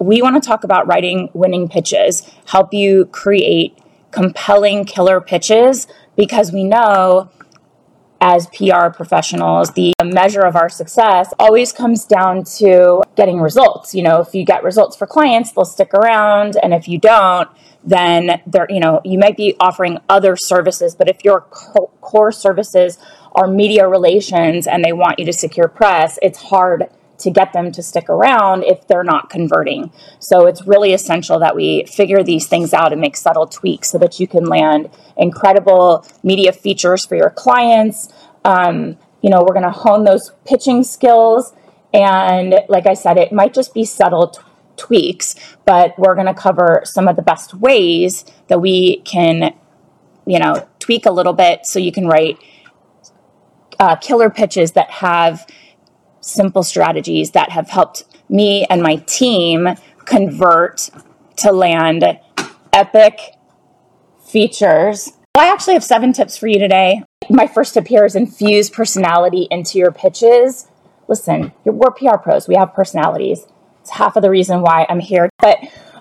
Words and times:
We 0.00 0.22
want 0.22 0.42
to 0.42 0.46
talk 0.46 0.64
about 0.64 0.88
writing 0.88 1.30
winning 1.34 1.68
pitches, 1.68 2.28
help 2.46 2.74
you 2.74 3.06
create 3.06 3.78
compelling 4.10 4.86
killer 4.86 5.20
pitches 5.20 5.86
because 6.16 6.50
we 6.50 6.64
know 6.64 7.30
as 8.20 8.48
PR 8.48 8.88
professionals, 8.88 9.70
the 9.74 9.92
measure 10.02 10.40
of 10.40 10.56
our 10.56 10.68
success 10.68 11.32
always 11.38 11.72
comes 11.72 12.06
down 12.06 12.42
to 12.42 13.02
getting 13.14 13.40
results. 13.40 13.94
You 13.94 14.02
know, 14.02 14.20
if 14.20 14.34
you 14.34 14.44
get 14.44 14.64
results 14.64 14.96
for 14.96 15.06
clients, 15.06 15.52
they'll 15.52 15.64
stick 15.64 15.94
around. 15.94 16.56
And 16.60 16.74
if 16.74 16.88
you 16.88 16.98
don't, 16.98 17.48
then 17.84 18.42
there, 18.46 18.66
you 18.68 18.80
know, 18.80 19.00
you 19.04 19.16
might 19.16 19.36
be 19.36 19.54
offering 19.60 19.98
other 20.08 20.34
services. 20.34 20.96
But 20.96 21.08
if 21.08 21.22
your 21.22 21.42
core 21.42 22.32
services 22.32 22.98
are 23.32 23.46
media 23.46 23.86
relations 23.86 24.66
and 24.66 24.82
they 24.84 24.92
want 24.92 25.20
you 25.20 25.24
to 25.26 25.32
secure 25.32 25.68
press, 25.68 26.18
it's 26.20 26.38
hard 26.38 26.88
to 27.18 27.30
get 27.30 27.52
them 27.52 27.70
to 27.72 27.82
stick 27.82 28.08
around 28.08 28.64
if 28.64 28.86
they're 28.86 29.04
not 29.04 29.30
converting. 29.30 29.92
So 30.18 30.46
it's 30.46 30.66
really 30.66 30.92
essential 30.92 31.38
that 31.40 31.54
we 31.54 31.84
figure 31.86 32.22
these 32.22 32.46
things 32.46 32.74
out 32.74 32.92
and 32.92 33.00
make 33.00 33.16
subtle 33.16 33.46
tweaks 33.46 33.90
so 33.90 33.98
that 33.98 34.18
you 34.18 34.26
can 34.26 34.44
land 34.44 34.90
incredible 35.16 36.06
media 36.22 36.52
features 36.52 37.04
for 37.04 37.16
your 37.16 37.30
clients. 37.30 38.12
Um, 38.44 38.98
you 39.22 39.30
know, 39.30 39.40
we're 39.40 39.54
going 39.54 39.62
to 39.62 39.70
hone 39.70 40.04
those 40.04 40.32
pitching 40.44 40.82
skills. 40.82 41.54
And 41.92 42.60
like 42.68 42.86
I 42.86 42.94
said, 42.94 43.16
it 43.16 43.32
might 43.32 43.54
just 43.54 43.72
be 43.72 43.84
subtle 43.84 44.28
t- 44.28 44.40
tweaks, 44.76 45.36
but 45.64 45.96
we're 45.98 46.14
going 46.14 46.26
to 46.26 46.34
cover 46.34 46.82
some 46.84 47.06
of 47.06 47.16
the 47.16 47.22
best 47.22 47.54
ways 47.54 48.24
that 48.48 48.60
we 48.60 48.98
can, 48.98 49.54
you 50.26 50.38
know, 50.38 50.68
tweak 50.80 51.06
a 51.06 51.12
little 51.12 51.32
bit 51.32 51.64
so 51.64 51.78
you 51.78 51.92
can 51.92 52.06
write 52.06 52.38
uh, 53.78 53.96
killer 53.96 54.30
pitches 54.30 54.72
that 54.72 54.90
have 54.90 55.46
simple 56.24 56.62
strategies 56.62 57.32
that 57.32 57.50
have 57.50 57.68
helped 57.68 58.04
me 58.28 58.64
and 58.70 58.82
my 58.82 58.96
team 58.96 59.68
convert 60.04 60.90
to 61.36 61.52
land 61.52 62.18
epic 62.72 63.20
features. 64.26 65.12
I 65.36 65.50
actually 65.50 65.74
have 65.74 65.84
seven 65.84 66.12
tips 66.12 66.36
for 66.36 66.46
you 66.46 66.58
today. 66.58 67.02
My 67.28 67.46
first 67.46 67.74
tip 67.74 67.88
here 67.88 68.04
is 68.04 68.14
infuse 68.14 68.70
personality 68.70 69.48
into 69.50 69.78
your 69.78 69.92
pitches. 69.92 70.68
Listen, 71.08 71.52
we're 71.64 71.90
PR 71.90 72.16
pros, 72.16 72.48
we 72.48 72.54
have 72.54 72.72
personalities. 72.72 73.46
It's 73.80 73.90
half 73.90 74.16
of 74.16 74.22
the 74.22 74.30
reason 74.30 74.62
why 74.62 74.86
I'm 74.88 75.00
here. 75.00 75.28
But 75.38 75.58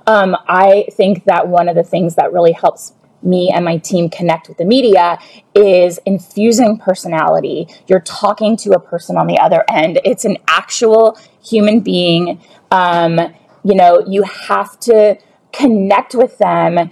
um, 0.08 0.38
I 0.48 0.88
think 0.92 1.26
that 1.26 1.48
one 1.48 1.68
of 1.68 1.76
the 1.76 1.84
things 1.84 2.16
that 2.16 2.32
really 2.32 2.54
helps 2.54 2.94
me 3.24 3.52
and 3.54 3.66
my 3.66 3.78
team 3.78 4.10
connect 4.10 4.48
with 4.48 4.58
the 4.58 4.66
media 4.66 5.20
is 5.56 6.00
infusing 6.06 6.78
personality. 6.78 7.68
You're 7.88 8.02
talking 8.02 8.58
to 8.58 8.72
a 8.72 8.80
person 8.80 9.18
on 9.18 9.28
the 9.28 9.40
other 9.40 9.64
end. 9.70 10.00
It's 10.04 10.26
an 10.26 10.38
actual 10.48 11.18
human 11.44 11.82
being. 11.82 12.42
Um, 12.72 13.20
you 13.64 13.76
know, 13.76 14.04
you 14.08 14.24
have 14.24 14.80
to 14.82 15.18
connect 15.52 16.16
with 16.16 16.38
them 16.40 16.92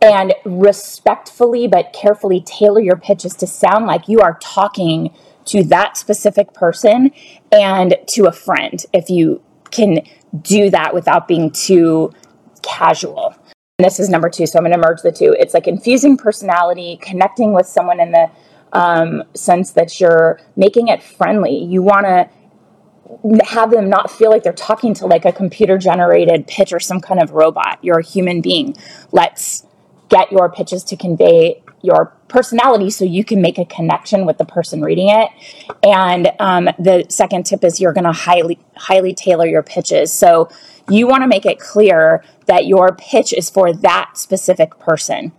and 0.00 0.34
respectfully 0.44 1.66
but 1.66 1.92
carefully 1.92 2.40
tailor 2.40 2.80
your 2.80 2.96
pitches 2.96 3.34
to 3.34 3.46
sound 3.46 3.86
like 3.86 4.06
you 4.06 4.20
are 4.20 4.38
talking 4.40 5.12
to 5.44 5.64
that 5.64 5.96
specific 5.96 6.52
person 6.52 7.10
and 7.50 7.96
to 8.06 8.26
a 8.26 8.32
friend 8.32 8.84
if 8.92 9.08
you 9.10 9.42
can 9.70 10.00
do 10.40 10.70
that 10.70 10.94
without 10.94 11.26
being 11.28 11.50
too 11.50 12.12
casual. 12.62 13.34
And 13.80 13.84
this 13.84 13.98
is 13.98 14.08
number 14.08 14.30
two, 14.30 14.46
so 14.46 14.56
I'm 14.56 14.62
going 14.62 14.72
to 14.72 14.78
merge 14.78 15.02
the 15.02 15.10
two. 15.10 15.34
It's 15.36 15.52
like 15.52 15.66
infusing 15.66 16.16
personality, 16.16 16.96
connecting 17.02 17.52
with 17.52 17.66
someone 17.66 17.98
in 17.98 18.12
the 18.12 18.30
um, 18.72 19.24
sense 19.34 19.72
that 19.72 19.98
you're 19.98 20.38
making 20.54 20.86
it 20.86 21.02
friendly. 21.02 21.64
You 21.64 21.82
want 21.82 22.06
to 22.06 23.44
have 23.46 23.72
them 23.72 23.90
not 23.90 24.12
feel 24.12 24.30
like 24.30 24.44
they're 24.44 24.52
talking 24.52 24.94
to 24.94 25.06
like 25.06 25.24
a 25.24 25.32
computer 25.32 25.76
generated 25.76 26.46
pitch 26.46 26.72
or 26.72 26.78
some 26.78 27.00
kind 27.00 27.20
of 27.20 27.32
robot. 27.32 27.80
You're 27.82 27.98
a 27.98 28.04
human 28.04 28.40
being. 28.40 28.76
Let's 29.10 29.66
get 30.08 30.30
your 30.30 30.48
pitches 30.52 30.84
to 30.84 30.96
convey 30.96 31.60
your 31.82 32.16
personality 32.28 32.90
so 32.90 33.04
you 33.04 33.24
can 33.24 33.42
make 33.42 33.58
a 33.58 33.64
connection 33.64 34.24
with 34.24 34.38
the 34.38 34.44
person 34.44 34.82
reading 34.82 35.08
it. 35.08 35.30
And 35.82 36.30
um, 36.38 36.68
the 36.78 37.06
second 37.08 37.44
tip 37.44 37.64
is 37.64 37.80
you're 37.80 37.92
going 37.92 38.04
to 38.04 38.12
highly 38.12 38.60
highly 38.76 39.14
tailor 39.14 39.46
your 39.46 39.64
pitches. 39.64 40.12
So 40.12 40.48
you 40.88 41.06
want 41.06 41.22
to 41.22 41.26
make 41.26 41.44
it 41.44 41.58
clear 41.58 42.22
that 42.46 42.66
your 42.66 42.94
pitch 42.96 43.32
is 43.32 43.50
for 43.50 43.72
that 43.72 44.12
specific 44.14 44.78
person, 44.78 45.32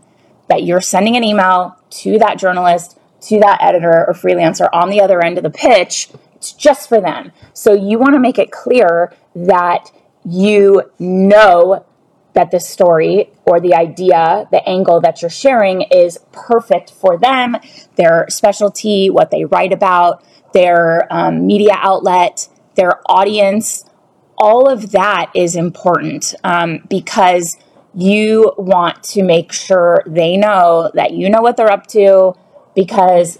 that 0.50 0.64
you're 0.64 0.82
sending 0.82 1.16
an 1.16 1.24
email 1.24 1.78
to 1.90 2.18
that 2.20 2.38
journalist, 2.38 2.98
to 3.22 3.40
that 3.40 3.62
editor 3.62 4.06
or 4.08 4.14
freelancer 4.14 4.70
on 4.72 4.90
the 4.90 5.02
other 5.02 5.24
end 5.24 5.38
of 5.38 5.44
the 5.44 5.50
pitch. 5.50 6.10
It's 6.36 6.52
just 6.52 6.90
for 6.90 7.02
them. 7.02 7.32
So 7.54 7.74
you 7.74 7.98
want 7.98 8.14
to 8.14 8.20
make 8.20 8.38
it 8.38 8.52
clear 8.52 9.14
that 9.36 9.92
you 10.24 10.84
know 11.00 11.86
that 12.34 12.52
the 12.52 12.60
story 12.60 13.32
or 13.46 13.60
the 13.60 13.74
idea, 13.74 14.48
the 14.52 14.68
angle 14.68 15.00
that 15.02 15.22
you're 15.22 15.30
sharing 15.30 15.82
is 15.84 16.20
perfect 16.32 16.92
for 16.92 17.18
them, 17.18 17.56
their 17.96 18.26
specialty, 18.30 19.10
what 19.10 19.32
they 19.32 19.46
write 19.46 19.72
about, 19.72 20.24
their 20.54 21.12
um, 21.12 21.48
media 21.48 21.74
outlet, 21.76 22.50
their 22.76 23.00
audience, 23.10 23.86
all 24.38 24.70
of 24.70 24.92
that 24.92 25.32
is 25.34 25.56
important 25.56 26.34
um, 26.44 26.80
because 26.90 27.58
you 27.94 28.52
want 28.58 29.02
to 29.04 29.24
make 29.24 29.52
sure 29.52 30.04
they 30.06 30.36
know 30.36 30.92
that 30.94 31.12
you 31.14 31.30
know 31.30 31.42
what 31.42 31.56
they're 31.56 31.72
up 31.72 31.88
to 31.88 32.34
because 32.76 33.40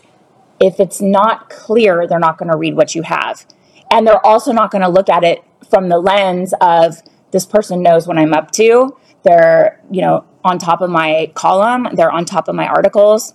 if 0.60 0.80
it's 0.80 1.02
not 1.02 1.50
clear, 1.50 2.08
they're 2.08 2.20
not 2.20 2.38
going 2.38 2.50
to 2.50 2.58
read 2.58 2.76
what 2.76 2.96
you 2.96 3.02
have. 3.02 3.46
And 3.92 4.08
they're 4.08 4.26
also 4.26 4.52
not 4.52 4.72
going 4.72 4.82
to 4.82 4.90
look 4.90 5.10
at 5.10 5.24
it 5.24 5.44
from 5.70 5.90
the 5.90 6.00
lens 6.00 6.54
of 6.62 7.02
this 7.32 7.46
person 7.46 7.84
knows 7.84 8.08
what 8.08 8.18
I'm 8.18 8.34
up 8.34 8.52
to. 8.52 8.98
They're, 9.24 9.82
you 9.92 10.02
know, 10.02 10.26
on 10.44 10.58
top 10.58 10.82
of 10.82 10.90
my 10.90 11.32
column, 11.36 11.88
they're 11.94 12.12
on 12.12 12.26
top 12.26 12.48
of 12.48 12.56
my 12.56 12.68
articles 12.68 13.34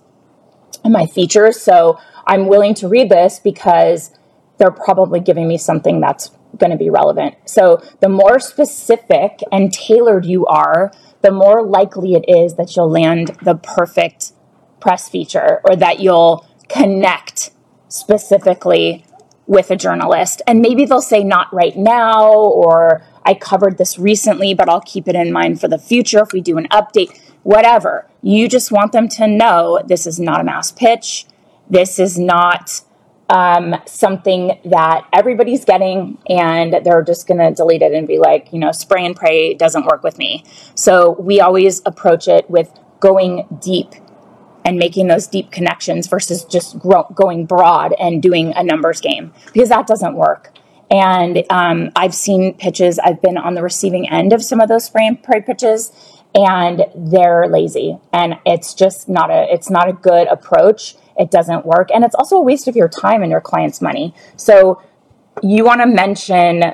and 0.83 0.93
my 0.93 1.05
features. 1.05 1.61
So 1.61 1.99
I'm 2.25 2.47
willing 2.47 2.73
to 2.75 2.87
read 2.87 3.09
this 3.09 3.39
because 3.39 4.11
they're 4.57 4.71
probably 4.71 5.19
giving 5.19 5.47
me 5.47 5.57
something 5.57 5.99
that's 5.99 6.31
going 6.61 6.71
to 6.71 6.77
be 6.77 6.89
relevant. 6.89 7.35
So 7.43 7.83
the 7.99 8.07
more 8.07 8.39
specific 8.39 9.41
and 9.51 9.73
tailored 9.73 10.25
you 10.25 10.45
are, 10.45 10.93
the 11.21 11.31
more 11.31 11.65
likely 11.65 12.13
it 12.13 12.23
is 12.29 12.55
that 12.55 12.77
you'll 12.77 12.89
land 12.89 13.35
the 13.43 13.55
perfect 13.55 14.31
press 14.79 15.09
feature 15.09 15.59
or 15.65 15.75
that 15.75 15.99
you'll 15.99 16.47
connect 16.69 17.51
specifically 17.89 19.05
with 19.45 19.69
a 19.69 19.75
journalist. 19.75 20.41
And 20.47 20.61
maybe 20.61 20.85
they'll 20.85 21.01
say, 21.01 21.23
not 21.25 21.53
right 21.53 21.75
now, 21.75 22.31
or 22.31 23.03
I 23.25 23.33
covered 23.33 23.77
this 23.77 23.99
recently, 23.99 24.53
but 24.53 24.69
I'll 24.69 24.81
keep 24.81 25.09
it 25.09 25.15
in 25.15 25.33
mind 25.33 25.59
for 25.59 25.67
the 25.67 25.77
future 25.77 26.19
if 26.19 26.31
we 26.31 26.39
do 26.39 26.57
an 26.57 26.67
update, 26.71 27.19
whatever. 27.43 28.07
You 28.21 28.47
just 28.47 28.71
want 28.71 28.93
them 28.93 29.09
to 29.09 29.27
know 29.27 29.81
this 29.85 30.07
is 30.07 30.19
not 30.19 30.39
a 30.39 30.43
mass 30.45 30.71
pitch. 30.71 31.25
This 31.69 31.99
is 31.99 32.17
not 32.17 32.81
um, 33.31 33.75
something 33.85 34.59
that 34.65 35.07
everybody's 35.13 35.63
getting 35.63 36.17
and 36.27 36.73
they're 36.83 37.01
just 37.01 37.27
going 37.27 37.39
to 37.39 37.51
delete 37.55 37.81
it 37.81 37.93
and 37.93 38.05
be 38.05 38.19
like, 38.19 38.51
you 38.51 38.59
know, 38.59 38.73
spray 38.73 39.05
and 39.05 39.15
pray 39.15 39.53
doesn't 39.53 39.85
work 39.85 40.03
with 40.03 40.17
me. 40.17 40.43
So 40.75 41.11
we 41.11 41.39
always 41.39 41.81
approach 41.85 42.27
it 42.27 42.49
with 42.49 42.77
going 42.99 43.47
deep 43.61 43.93
and 44.65 44.77
making 44.77 45.07
those 45.07 45.27
deep 45.27 45.49
connections 45.49 46.07
versus 46.07 46.43
just 46.43 46.77
grow, 46.77 47.03
going 47.15 47.45
broad 47.45 47.93
and 47.97 48.21
doing 48.21 48.53
a 48.55 48.63
numbers 48.63 48.99
game 48.99 49.33
because 49.53 49.69
that 49.69 49.87
doesn't 49.87 50.15
work. 50.15 50.53
And 50.91 51.45
um, 51.49 51.89
I've 51.95 52.13
seen 52.13 52.53
pitches, 52.55 52.99
I've 52.99 53.21
been 53.21 53.37
on 53.37 53.53
the 53.53 53.63
receiving 53.63 54.09
end 54.09 54.33
of 54.33 54.43
some 54.43 54.59
of 54.59 54.67
those 54.67 54.83
spray 54.83 55.07
and 55.07 55.23
pray 55.23 55.41
pitches 55.41 55.93
and 56.35 56.85
they're 56.95 57.47
lazy 57.47 57.97
and 58.13 58.35
it's 58.45 58.73
just 58.73 59.09
not 59.09 59.29
a 59.29 59.47
it's 59.51 59.69
not 59.69 59.89
a 59.89 59.93
good 59.93 60.27
approach 60.27 60.95
it 61.21 61.29
doesn't 61.29 61.65
work. 61.65 61.89
And 61.93 62.03
it's 62.03 62.15
also 62.15 62.35
a 62.35 62.41
waste 62.41 62.67
of 62.67 62.75
your 62.75 62.89
time 62.89 63.21
and 63.21 63.31
your 63.31 63.41
client's 63.41 63.79
money. 63.81 64.13
So 64.35 64.81
you 65.43 65.63
want 65.63 65.81
to 65.81 65.87
mention 65.87 66.73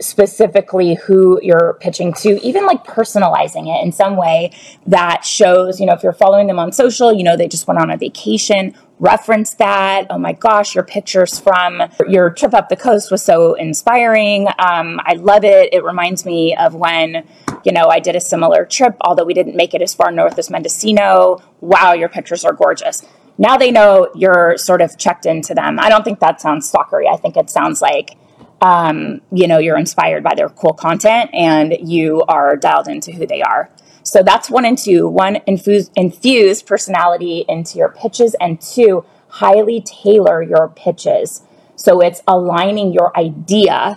specifically 0.00 0.94
who 0.94 1.38
you're 1.42 1.76
pitching 1.80 2.12
to, 2.12 2.44
even 2.44 2.66
like 2.66 2.84
personalizing 2.84 3.68
it 3.72 3.84
in 3.84 3.92
some 3.92 4.16
way 4.16 4.52
that 4.86 5.24
shows, 5.24 5.80
you 5.80 5.86
know, 5.86 5.92
if 5.92 6.02
you're 6.02 6.12
following 6.12 6.48
them 6.48 6.58
on 6.58 6.72
social, 6.72 7.12
you 7.12 7.22
know, 7.22 7.36
they 7.36 7.46
just 7.46 7.68
went 7.68 7.78
on 7.78 7.90
a 7.90 7.96
vacation, 7.96 8.74
reference 8.98 9.54
that. 9.54 10.06
Oh 10.10 10.18
my 10.18 10.32
gosh, 10.32 10.74
your 10.74 10.84
pictures 10.84 11.38
from 11.38 11.82
your 12.08 12.30
trip 12.30 12.52
up 12.52 12.68
the 12.68 12.76
coast 12.76 13.10
was 13.12 13.22
so 13.22 13.54
inspiring. 13.54 14.48
Um, 14.58 15.00
I 15.04 15.14
love 15.14 15.44
it. 15.44 15.72
It 15.72 15.84
reminds 15.84 16.24
me 16.24 16.56
of 16.56 16.74
when, 16.74 17.24
you 17.64 17.72
know, 17.72 17.88
I 17.88 18.00
did 18.00 18.16
a 18.16 18.20
similar 18.20 18.64
trip, 18.64 18.96
although 19.02 19.24
we 19.24 19.34
didn't 19.34 19.54
make 19.54 19.72
it 19.72 19.82
as 19.82 19.94
far 19.94 20.10
north 20.10 20.38
as 20.38 20.50
Mendocino. 20.50 21.42
Wow, 21.60 21.92
your 21.92 22.08
pictures 22.08 22.44
are 22.44 22.52
gorgeous. 22.52 23.06
Now 23.38 23.56
they 23.56 23.70
know 23.70 24.10
you're 24.14 24.56
sort 24.56 24.82
of 24.82 24.98
checked 24.98 25.26
into 25.26 25.54
them. 25.54 25.78
I 25.80 25.88
don't 25.88 26.04
think 26.04 26.20
that 26.20 26.40
sounds 26.40 26.70
stalkery. 26.70 27.12
I 27.12 27.16
think 27.16 27.36
it 27.36 27.50
sounds 27.50 27.80
like 27.80 28.16
um, 28.62 29.20
you 29.32 29.48
know, 29.48 29.58
you're 29.58 29.76
inspired 29.76 30.22
by 30.22 30.34
their 30.36 30.48
cool 30.48 30.72
content 30.72 31.30
and 31.34 31.76
you 31.80 32.22
are 32.28 32.56
dialed 32.56 32.86
into 32.86 33.10
who 33.10 33.26
they 33.26 33.42
are. 33.42 33.68
So 34.04 34.22
that's 34.22 34.48
one 34.48 34.64
and 34.64 34.78
two. 34.78 35.08
One, 35.08 35.38
infuse, 35.46 35.90
infuse 35.96 36.62
personality 36.62 37.44
into 37.48 37.78
your 37.78 37.90
pitches, 37.90 38.34
and 38.40 38.60
two, 38.60 39.04
highly 39.28 39.80
tailor 39.80 40.42
your 40.42 40.68
pitches. 40.68 41.42
So 41.76 42.00
it's 42.00 42.22
aligning 42.26 42.92
your 42.92 43.16
idea 43.18 43.96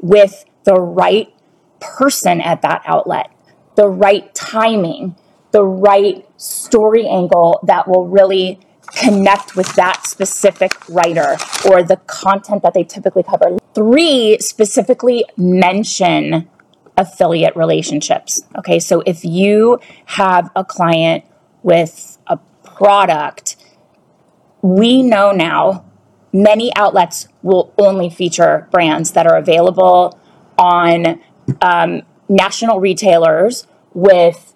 with 0.00 0.44
the 0.64 0.74
right 0.74 1.32
person 1.80 2.40
at 2.40 2.62
that 2.62 2.82
outlet, 2.86 3.30
the 3.74 3.88
right 3.88 4.32
timing, 4.34 5.16
the 5.56 5.64
right 5.64 6.28
story 6.36 7.08
angle 7.08 7.60
that 7.62 7.88
will 7.88 8.06
really 8.06 8.60
connect 8.94 9.56
with 9.56 9.66
that 9.74 10.06
specific 10.06 10.70
writer 10.86 11.38
or 11.64 11.82
the 11.82 11.96
content 12.06 12.62
that 12.62 12.74
they 12.74 12.84
typically 12.84 13.22
cover. 13.22 13.56
Three, 13.74 14.36
specifically 14.38 15.24
mention 15.38 16.46
affiliate 16.98 17.56
relationships. 17.56 18.42
Okay, 18.58 18.78
so 18.78 19.02
if 19.06 19.24
you 19.24 19.80
have 20.04 20.50
a 20.54 20.62
client 20.62 21.24
with 21.62 22.18
a 22.26 22.36
product, 22.62 23.56
we 24.60 25.02
know 25.02 25.32
now 25.32 25.86
many 26.34 26.70
outlets 26.76 27.28
will 27.42 27.72
only 27.78 28.10
feature 28.10 28.68
brands 28.70 29.12
that 29.12 29.26
are 29.26 29.38
available 29.38 30.20
on 30.58 31.18
um, 31.62 32.02
national 32.28 32.78
retailers 32.78 33.66
with 33.94 34.52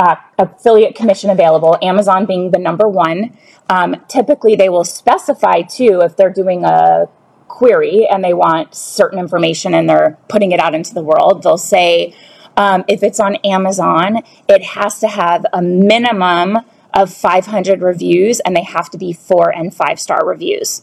uh, 0.00 0.16
affiliate 0.38 0.94
commission 0.94 1.28
available, 1.28 1.76
Amazon 1.82 2.24
being 2.24 2.50
the 2.50 2.58
number 2.58 2.88
one. 2.88 3.36
Um, 3.68 3.96
typically, 4.08 4.56
they 4.56 4.70
will 4.70 4.84
specify 4.84 5.60
too 5.60 6.00
if 6.02 6.16
they're 6.16 6.32
doing 6.32 6.64
a 6.64 7.06
query 7.48 8.06
and 8.08 8.24
they 8.24 8.32
want 8.32 8.74
certain 8.74 9.18
information 9.18 9.74
and 9.74 9.88
they're 9.88 10.16
putting 10.28 10.52
it 10.52 10.58
out 10.58 10.74
into 10.74 10.94
the 10.94 11.02
world, 11.02 11.42
they'll 11.42 11.58
say 11.58 12.14
um, 12.56 12.82
if 12.88 13.02
it's 13.02 13.20
on 13.20 13.36
Amazon, 13.44 14.22
it 14.48 14.62
has 14.62 15.00
to 15.00 15.08
have 15.08 15.44
a 15.52 15.60
minimum 15.60 16.58
of 16.94 17.12
500 17.12 17.82
reviews 17.82 18.40
and 18.40 18.56
they 18.56 18.62
have 18.62 18.88
to 18.90 18.98
be 18.98 19.12
four 19.12 19.50
and 19.54 19.74
five 19.74 20.00
star 20.00 20.26
reviews. 20.26 20.82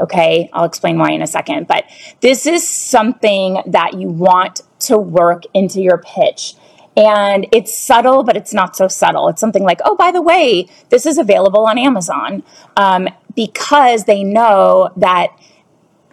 Okay, 0.00 0.48
I'll 0.52 0.64
explain 0.64 0.98
why 0.98 1.12
in 1.12 1.22
a 1.22 1.26
second. 1.26 1.66
But 1.66 1.84
this 2.20 2.46
is 2.46 2.66
something 2.66 3.62
that 3.66 3.94
you 3.94 4.08
want 4.08 4.62
to 4.80 4.98
work 4.98 5.44
into 5.54 5.80
your 5.80 5.98
pitch. 5.98 6.54
And 6.96 7.46
it's 7.52 7.74
subtle, 7.74 8.22
but 8.22 8.36
it's 8.36 8.54
not 8.54 8.74
so 8.74 8.88
subtle. 8.88 9.28
It's 9.28 9.40
something 9.40 9.62
like, 9.62 9.80
oh, 9.84 9.96
by 9.96 10.10
the 10.10 10.22
way, 10.22 10.66
this 10.88 11.04
is 11.04 11.18
available 11.18 11.66
on 11.66 11.78
Amazon 11.78 12.42
um, 12.76 13.08
because 13.34 14.04
they 14.04 14.24
know 14.24 14.90
that 14.96 15.28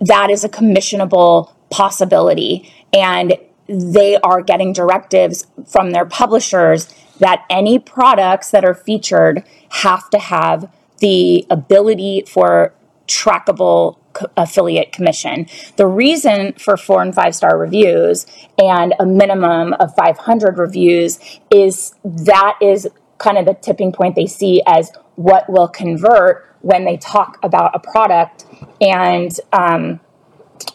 that 0.02 0.30
is 0.30 0.44
a 0.44 0.50
commissionable 0.50 1.54
possibility. 1.70 2.70
And 2.92 3.38
they 3.68 4.18
are 4.18 4.42
getting 4.42 4.74
directives 4.74 5.48
from 5.66 5.92
their 5.92 6.06
publishers 6.06 6.94
that 7.20 7.46
any 7.50 7.80
products 7.80 8.52
that 8.52 8.66
are 8.66 8.74
featured 8.74 9.44
have 9.70 10.10
to 10.10 10.20
have 10.20 10.70
the 11.00 11.46
ability 11.50 12.26
for 12.28 12.74
trackable 13.08 13.98
affiliate 14.38 14.92
commission. 14.92 15.48
The 15.78 15.88
reason 15.88 16.54
for 16.54 16.78
four 16.78 17.02
and 17.02 17.14
five 17.14 17.36
star 17.36 17.58
reviews 17.58 18.26
and 18.62 18.94
a 19.00 19.06
minimum 19.06 19.74
of 19.74 19.96
500 19.96 20.58
reviews 20.58 21.20
is 21.52 21.96
that 22.04 22.58
is 22.62 22.88
kind 23.18 23.38
of 23.38 23.46
the 23.46 23.54
tipping 23.54 23.92
point 23.92 24.16
they 24.16 24.26
see 24.26 24.62
as 24.66 24.92
what 25.16 25.50
will 25.50 25.68
convert 25.68 26.50
when 26.62 26.86
they 26.86 26.98
talk 26.98 27.38
about 27.44 27.72
a 27.76 27.80
product 27.80 28.46
and 28.82 29.40
um, 29.52 30.00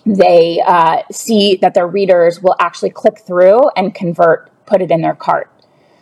they 0.05 0.62
uh, 0.67 1.02
see 1.11 1.56
that 1.56 1.75
their 1.75 1.87
readers 1.87 2.43
will 2.43 2.56
actually 2.61 2.91
click 2.91 3.19
through 3.19 3.69
and 3.76 3.94
convert, 3.94 4.50
put 4.67 4.82
it 4.82 4.91
in 4.91 5.00
their 5.00 5.14
cart. 5.14 5.50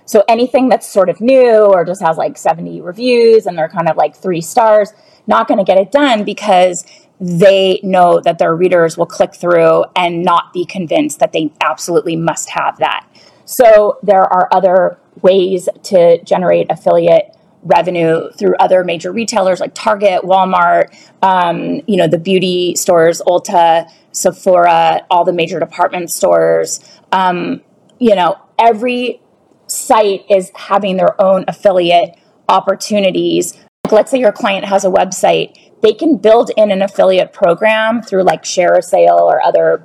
So 0.04 0.22
anything 0.28 0.68
that's 0.68 0.88
sort 0.88 1.08
of 1.08 1.20
new 1.20 1.64
or 1.64 1.84
just 1.84 2.00
has 2.00 2.16
like 2.16 2.38
70 2.38 2.80
reviews 2.80 3.46
and 3.46 3.58
they're 3.58 3.68
kind 3.68 3.88
of 3.88 3.96
like 3.96 4.14
three 4.14 4.40
stars, 4.40 4.92
not 5.26 5.48
going 5.48 5.58
to 5.58 5.64
get 5.64 5.78
it 5.78 5.90
done 5.90 6.22
because 6.24 6.84
they 7.20 7.80
know 7.82 8.20
that 8.20 8.38
their 8.38 8.54
readers 8.54 8.98
will 8.98 9.06
click 9.06 9.34
through 9.34 9.84
and 9.94 10.22
not 10.22 10.52
be 10.52 10.64
convinced 10.64 11.18
that 11.20 11.32
they 11.32 11.50
absolutely 11.62 12.16
must 12.16 12.50
have 12.50 12.78
that. 12.78 13.06
So 13.44 13.98
there 14.02 14.22
are 14.22 14.48
other 14.52 14.98
ways 15.22 15.68
to 15.84 16.22
generate 16.24 16.70
affiliate 16.70 17.34
revenue 17.62 18.30
through 18.32 18.54
other 18.60 18.84
major 18.84 19.12
retailers 19.12 19.60
like 19.60 19.74
Target, 19.74 20.22
Walmart, 20.22 20.94
um, 21.22 21.80
you 21.86 21.96
know, 21.96 22.06
the 22.06 22.18
beauty 22.18 22.76
stores, 22.76 23.20
Ulta, 23.26 23.90
Sephora, 24.12 25.02
all 25.10 25.24
the 25.24 25.32
major 25.32 25.58
department 25.58 26.10
stores. 26.10 26.80
Um, 27.12 27.62
you 27.98 28.14
know, 28.14 28.36
every 28.58 29.20
site 29.66 30.24
is 30.30 30.50
having 30.54 30.96
their 30.96 31.20
own 31.20 31.44
affiliate 31.48 32.16
opportunities. 32.48 33.54
Like, 33.84 33.92
let's 33.92 34.10
say 34.10 34.18
your 34.18 34.32
client 34.32 34.64
has 34.66 34.84
a 34.84 34.88
website, 34.88 35.65
they 35.82 35.92
can 35.92 36.16
build 36.16 36.50
in 36.56 36.70
an 36.70 36.82
affiliate 36.82 37.32
program 37.32 38.02
through 38.02 38.22
like 38.22 38.44
share 38.44 38.80
sale 38.80 39.20
or 39.20 39.44
other 39.44 39.84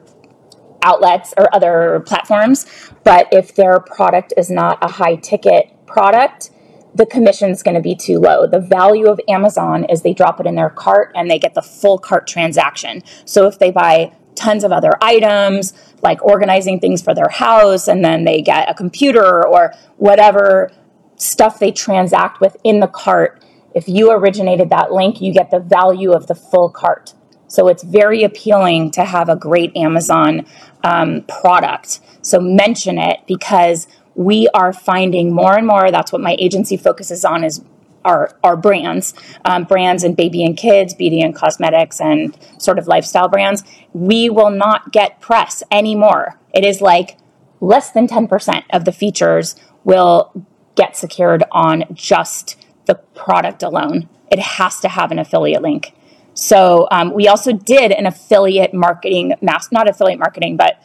outlets 0.83 1.33
or 1.38 1.53
other 1.53 2.01
platforms. 2.05 2.65
But 3.03 3.27
if 3.31 3.55
their 3.55 3.79
product 3.79 4.33
is 4.38 4.49
not 4.49 4.79
a 4.81 4.88
high 4.88 5.15
ticket 5.15 5.73
product, 5.85 6.51
the 6.93 7.05
commission 7.05 7.49
is 7.51 7.63
going 7.63 7.75
to 7.75 7.81
be 7.81 7.95
too 7.95 8.19
low. 8.19 8.47
The 8.47 8.59
value 8.59 9.07
of 9.07 9.19
Amazon 9.29 9.85
is 9.85 10.01
they 10.01 10.13
drop 10.13 10.39
it 10.39 10.45
in 10.45 10.55
their 10.55 10.69
cart 10.69 11.11
and 11.15 11.29
they 11.29 11.39
get 11.39 11.53
the 11.53 11.61
full 11.61 11.97
cart 11.97 12.27
transaction. 12.27 13.01
So 13.25 13.47
if 13.47 13.59
they 13.59 13.71
buy 13.71 14.13
tons 14.35 14.63
of 14.63 14.71
other 14.71 14.91
items, 15.01 15.73
like 16.01 16.23
organizing 16.23 16.79
things 16.79 17.01
for 17.01 17.13
their 17.13 17.29
house, 17.29 17.87
and 17.87 18.03
then 18.03 18.23
they 18.23 18.41
get 18.41 18.69
a 18.69 18.73
computer 18.73 19.45
or 19.47 19.73
whatever 19.97 20.71
stuff 21.15 21.59
they 21.59 21.71
transact 21.71 22.41
with 22.41 22.57
in 22.63 22.79
the 22.79 22.87
cart, 22.87 23.44
if 23.73 23.88
you 23.88 24.12
originated 24.12 24.69
that 24.69 24.91
link, 24.91 25.21
you 25.21 25.33
get 25.33 25.51
the 25.51 25.59
value 25.59 26.12
of 26.12 26.27
the 26.27 26.35
full 26.35 26.69
cart. 26.69 27.13
So 27.47 27.68
it's 27.68 27.83
very 27.83 28.23
appealing 28.23 28.91
to 28.91 29.03
have 29.03 29.27
a 29.27 29.35
great 29.35 29.75
Amazon 29.75 30.45
um, 30.83 31.23
product. 31.23 32.00
So 32.21 32.39
mention 32.39 32.97
it 32.97 33.19
because 33.28 33.87
we 34.16 34.47
are 34.54 34.73
finding 34.73 35.33
more 35.33 35.57
and 35.57 35.66
more 35.66 35.90
that's 35.92 36.11
what 36.11 36.21
my 36.21 36.35
agency 36.37 36.78
focuses 36.78 37.23
on 37.23 37.44
is 37.44 37.63
our, 38.04 38.35
our 38.44 38.57
brands 38.57 39.13
um, 39.45 39.63
brands 39.63 40.04
and 40.04 40.18
baby 40.18 40.44
and 40.44 40.57
kids 40.57 40.94
beauty 40.94 41.21
and 41.21 41.35
cosmetics 41.35 42.01
and 42.01 42.37
sort 42.57 42.78
of 42.78 42.87
lifestyle 42.87 43.30
brands 43.30 43.63
we 43.94 44.30
will 44.30 44.49
not 44.49 44.92
get 44.92 45.21
press 45.21 45.63
anymore 45.71 46.37
it 46.54 46.66
is 46.66 46.81
like 46.81 47.18
less 47.61 47.92
than 47.92 48.07
10% 48.07 48.63
of 48.71 48.85
the 48.85 48.92
features 48.92 49.56
will 49.83 50.45
get 50.75 50.97
secured 50.97 51.44
on 51.51 51.85
just 51.94 52.57
the 52.92 52.95
product 53.16 53.64
alone 53.64 54.10
it 54.30 54.40
has 54.40 54.80
to 54.80 54.90
have 54.90 55.12
an 55.12 55.19
affiliate 55.19 55.62
link 55.62 55.94
so 56.33 56.88
um, 56.92 57.14
we 57.14 57.28
also 57.28 57.52
did 57.52 57.92
an 57.92 58.06
affiliate 58.06 58.74
marketing 58.74 59.33
mass 59.42 59.71
not 59.71 59.90
affiliate 59.90 60.19
marketing 60.19 60.57
but 60.57 60.81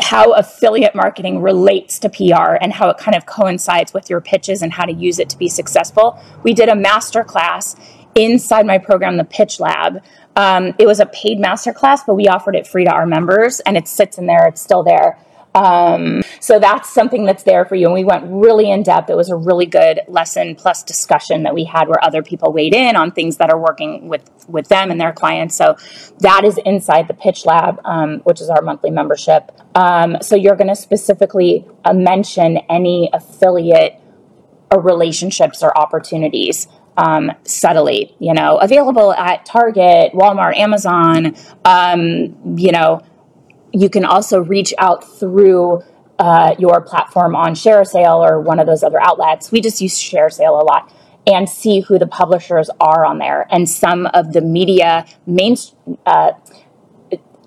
how 0.00 0.32
affiliate 0.32 0.94
marketing 0.94 1.42
relates 1.42 1.98
to 1.98 2.08
PR 2.08 2.54
and 2.60 2.72
how 2.72 2.88
it 2.88 2.98
kind 2.98 3.16
of 3.16 3.26
coincides 3.26 3.92
with 3.92 4.08
your 4.08 4.20
pitches 4.20 4.62
and 4.62 4.72
how 4.72 4.84
to 4.84 4.92
use 4.92 5.18
it 5.18 5.28
to 5.30 5.36
be 5.36 5.48
successful. 5.48 6.18
We 6.44 6.54
did 6.54 6.68
a 6.68 6.74
master 6.76 7.24
class 7.24 7.76
inside 8.14 8.66
my 8.66 8.78
program, 8.78 9.16
the 9.16 9.24
Pitch 9.24 9.60
Lab. 9.60 10.02
Um, 10.36 10.74
it 10.78 10.86
was 10.86 11.00
a 11.00 11.06
paid 11.06 11.40
master 11.40 11.72
class, 11.72 12.04
but 12.04 12.14
we 12.14 12.28
offered 12.28 12.54
it 12.54 12.66
free 12.66 12.84
to 12.84 12.90
our 12.90 13.06
members, 13.06 13.60
and 13.60 13.76
it 13.76 13.88
sits 13.88 14.18
in 14.18 14.26
there. 14.26 14.46
It's 14.46 14.60
still 14.60 14.82
there. 14.82 15.18
Um, 15.58 16.22
so 16.38 16.60
that's 16.60 16.88
something 16.88 17.24
that's 17.24 17.42
there 17.42 17.64
for 17.64 17.74
you. 17.74 17.86
And 17.86 17.94
we 17.94 18.04
went 18.04 18.24
really 18.28 18.70
in 18.70 18.84
depth. 18.84 19.10
It 19.10 19.16
was 19.16 19.28
a 19.28 19.36
really 19.36 19.66
good 19.66 20.00
lesson 20.06 20.54
plus 20.54 20.84
discussion 20.84 21.42
that 21.42 21.54
we 21.54 21.64
had 21.64 21.88
where 21.88 22.02
other 22.04 22.22
people 22.22 22.52
weighed 22.52 22.74
in 22.74 22.94
on 22.94 23.10
things 23.10 23.38
that 23.38 23.50
are 23.50 23.58
working 23.58 24.08
with, 24.08 24.30
with 24.48 24.68
them 24.68 24.92
and 24.92 25.00
their 25.00 25.12
clients. 25.12 25.56
So 25.56 25.76
that 26.20 26.44
is 26.44 26.58
inside 26.64 27.08
the 27.08 27.14
Pitch 27.14 27.44
Lab, 27.44 27.80
um, 27.84 28.20
which 28.20 28.40
is 28.40 28.48
our 28.48 28.62
monthly 28.62 28.90
membership. 28.90 29.50
Um, 29.74 30.18
so 30.22 30.36
you're 30.36 30.56
going 30.56 30.68
to 30.68 30.76
specifically 30.76 31.66
uh, 31.84 31.92
mention 31.92 32.58
any 32.70 33.10
affiliate 33.12 34.00
or 34.70 34.80
relationships 34.80 35.62
or 35.62 35.76
opportunities. 35.76 36.68
Um, 36.96 37.30
subtly, 37.44 38.16
you 38.18 38.34
know, 38.34 38.56
available 38.56 39.12
at 39.12 39.46
Target, 39.46 40.12
Walmart, 40.14 40.56
Amazon, 40.56 41.36
um, 41.64 42.56
you 42.58 42.72
know, 42.72 43.02
you 43.72 43.90
can 43.90 44.04
also 44.04 44.40
reach 44.40 44.72
out 44.78 45.04
through 45.18 45.82
uh, 46.18 46.54
your 46.58 46.80
platform 46.80 47.36
on 47.36 47.54
ShareASale 47.54 48.18
or 48.18 48.40
one 48.40 48.58
of 48.58 48.66
those 48.66 48.82
other 48.82 49.00
outlets. 49.00 49.52
We 49.52 49.60
just 49.60 49.80
use 49.80 49.94
ShareASale 49.94 50.60
a 50.60 50.64
lot 50.64 50.92
and 51.26 51.48
see 51.48 51.80
who 51.80 51.98
the 51.98 52.06
publishers 52.06 52.70
are 52.80 53.04
on 53.04 53.18
there. 53.18 53.46
And 53.50 53.68
some 53.68 54.06
of 54.06 54.32
the 54.32 54.40
media 54.40 55.04
main 55.26 55.56
uh, 56.06 56.32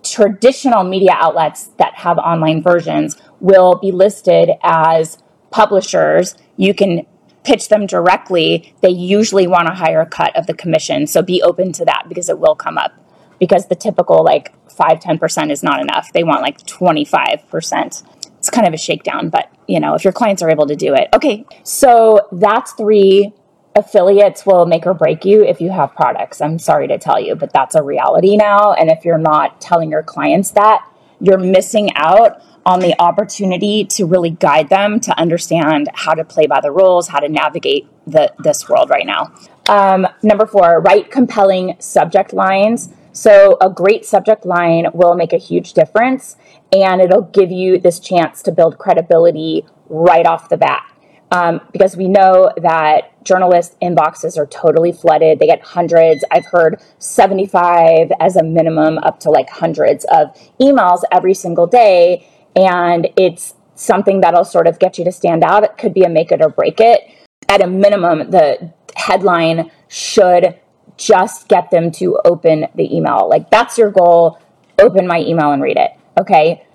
traditional 0.04 0.84
media 0.84 1.12
outlets 1.14 1.68
that 1.78 1.96
have 1.96 2.18
online 2.18 2.62
versions 2.62 3.18
will 3.40 3.76
be 3.76 3.92
listed 3.92 4.52
as 4.62 5.18
publishers. 5.50 6.36
You 6.58 6.74
can 6.74 7.06
pitch 7.44 7.70
them 7.70 7.88
directly. 7.88 8.74
They 8.82 8.90
usually 8.90 9.48
want 9.48 9.68
a 9.68 9.74
higher 9.74 10.06
cut 10.06 10.36
of 10.36 10.48
the 10.48 10.54
commission. 10.54 11.08
So 11.08 11.22
be 11.22 11.42
open 11.42 11.72
to 11.74 11.86
that 11.86 12.06
because 12.08 12.30
it 12.30 12.40
will 12.40 12.56
come 12.56 12.78
up. 12.78 12.94
Because 13.42 13.68
the 13.68 13.76
typical 13.76 14.24
like 14.24 14.54
5 14.72 15.00
10% 15.00 15.52
is 15.52 15.64
not 15.64 15.82
enough. 15.82 16.14
They 16.14 16.24
want 16.24 16.42
like 16.42 16.60
25%. 16.60 18.04
It's 18.38 18.50
kind 18.50 18.66
of 18.66 18.74
a 18.74 18.78
shakedown, 18.78 19.30
but 19.30 19.52
you 19.68 19.82
know, 19.82 19.96
if 19.96 20.06
your 20.06 20.14
clients 20.14 20.42
are 20.42 20.50
able 20.50 20.68
to 20.68 20.76
do 20.76 20.94
it. 20.94 21.10
Okay. 21.14 21.46
So 21.64 22.28
that's 22.32 22.72
three 22.72 23.34
affiliates 23.76 24.46
will 24.46 24.66
make 24.66 24.86
or 24.86 24.94
break 24.94 25.26
you 25.26 25.44
if 25.44 25.62
you 25.62 25.72
have 25.72 25.94
products. 25.96 26.42
I'm 26.42 26.60
sorry 26.60 26.88
to 26.88 26.98
tell 26.98 27.20
you, 27.20 27.36
but 27.36 27.54
that's 27.54 27.76
a 27.76 27.84
reality 27.84 28.36
now. 28.36 28.74
And 28.74 28.90
if 28.90 29.06
you're 29.06 29.18
not 29.18 29.62
telling 29.62 29.92
your 29.92 30.04
clients 30.04 30.52
that, 30.52 30.86
you're 31.20 31.38
missing 31.38 31.92
out 31.96 32.42
on 32.66 32.80
the 32.80 33.00
opportunity 33.00 33.86
to 33.86 34.06
really 34.06 34.30
guide 34.30 34.70
them 34.70 35.00
to 35.00 35.18
understand 35.20 35.90
how 35.94 36.14
to 36.14 36.24
play 36.24 36.46
by 36.46 36.60
the 36.62 36.72
rules, 36.72 37.08
how 37.08 37.20
to 37.20 37.30
navigate 37.30 37.88
the, 38.06 38.32
this 38.40 38.70
world 38.70 38.90
right 38.90 39.06
now. 39.06 39.34
Um, 39.68 40.08
number 40.22 40.46
four, 40.46 40.82
write 40.82 41.12
compelling 41.12 41.76
subject 41.80 42.34
lines. 42.34 42.90
So, 43.14 43.58
a 43.60 43.70
great 43.70 44.06
subject 44.06 44.46
line 44.46 44.88
will 44.94 45.16
make 45.16 45.34
a 45.34 45.38
huge 45.38 45.74
difference 45.74 46.38
and 46.72 47.02
it'll 47.02 47.24
give 47.24 47.52
you 47.52 47.78
this 47.78 48.00
chance 48.00 48.42
to 48.44 48.52
build 48.52 48.78
credibility 48.78 49.66
right 49.90 50.26
off 50.26 50.50
the 50.50 50.58
bat 50.58 50.92
um, 51.32 51.62
because 51.72 51.96
we 51.96 52.08
know 52.08 52.52
that 52.58 53.24
journalists' 53.24 53.76
inboxes 53.82 54.38
are 54.38 54.46
totally 54.48 54.92
flooded. 54.92 55.40
They 55.40 55.48
get 55.48 55.62
hundreds. 55.62 56.24
I've 56.30 56.46
heard 56.46 56.82
75 57.00 58.12
as 58.20 58.36
a 58.36 58.44
minimum, 58.44 58.98
up 59.00 59.20
to 59.22 59.32
like 59.32 59.50
hundreds 59.50 60.06
of 60.06 60.28
emails 60.60 61.02
every 61.12 61.34
single 61.34 61.68
day. 61.68 62.28
And 62.56 63.08
it's 63.18 63.56
something 63.76 64.22
that'll 64.22 64.46
sort 64.46 64.68
of 64.68 64.78
get 64.80 64.98
you 64.98 65.06
to 65.06 65.12
stand 65.12 65.44
out. 65.44 65.64
It 65.64 65.78
could 65.78 65.94
be 65.94 66.04
a 66.04 66.10
make 66.10 66.32
it 66.32 66.42
or 66.42 66.50
break 66.50 66.80
it. 66.80 67.02
At 67.48 67.64
a 67.64 67.68
minimum, 67.68 68.32
the 68.32 68.74
headline 68.96 69.72
should 69.88 70.60
just 71.02 71.48
get 71.48 71.72
them 71.72 71.92
to 71.92 72.20
open 72.26 72.68
the 72.76 72.96
email. 72.96 73.28
Like 73.30 73.50
that's 73.50 73.78
your 73.78 73.92
goal. 73.92 74.40
Open 74.80 75.08
my 75.08 75.20
email 75.20 75.52
and 75.52 75.62
read 75.62 75.78
it. 75.78 75.92
Okay 76.20 76.66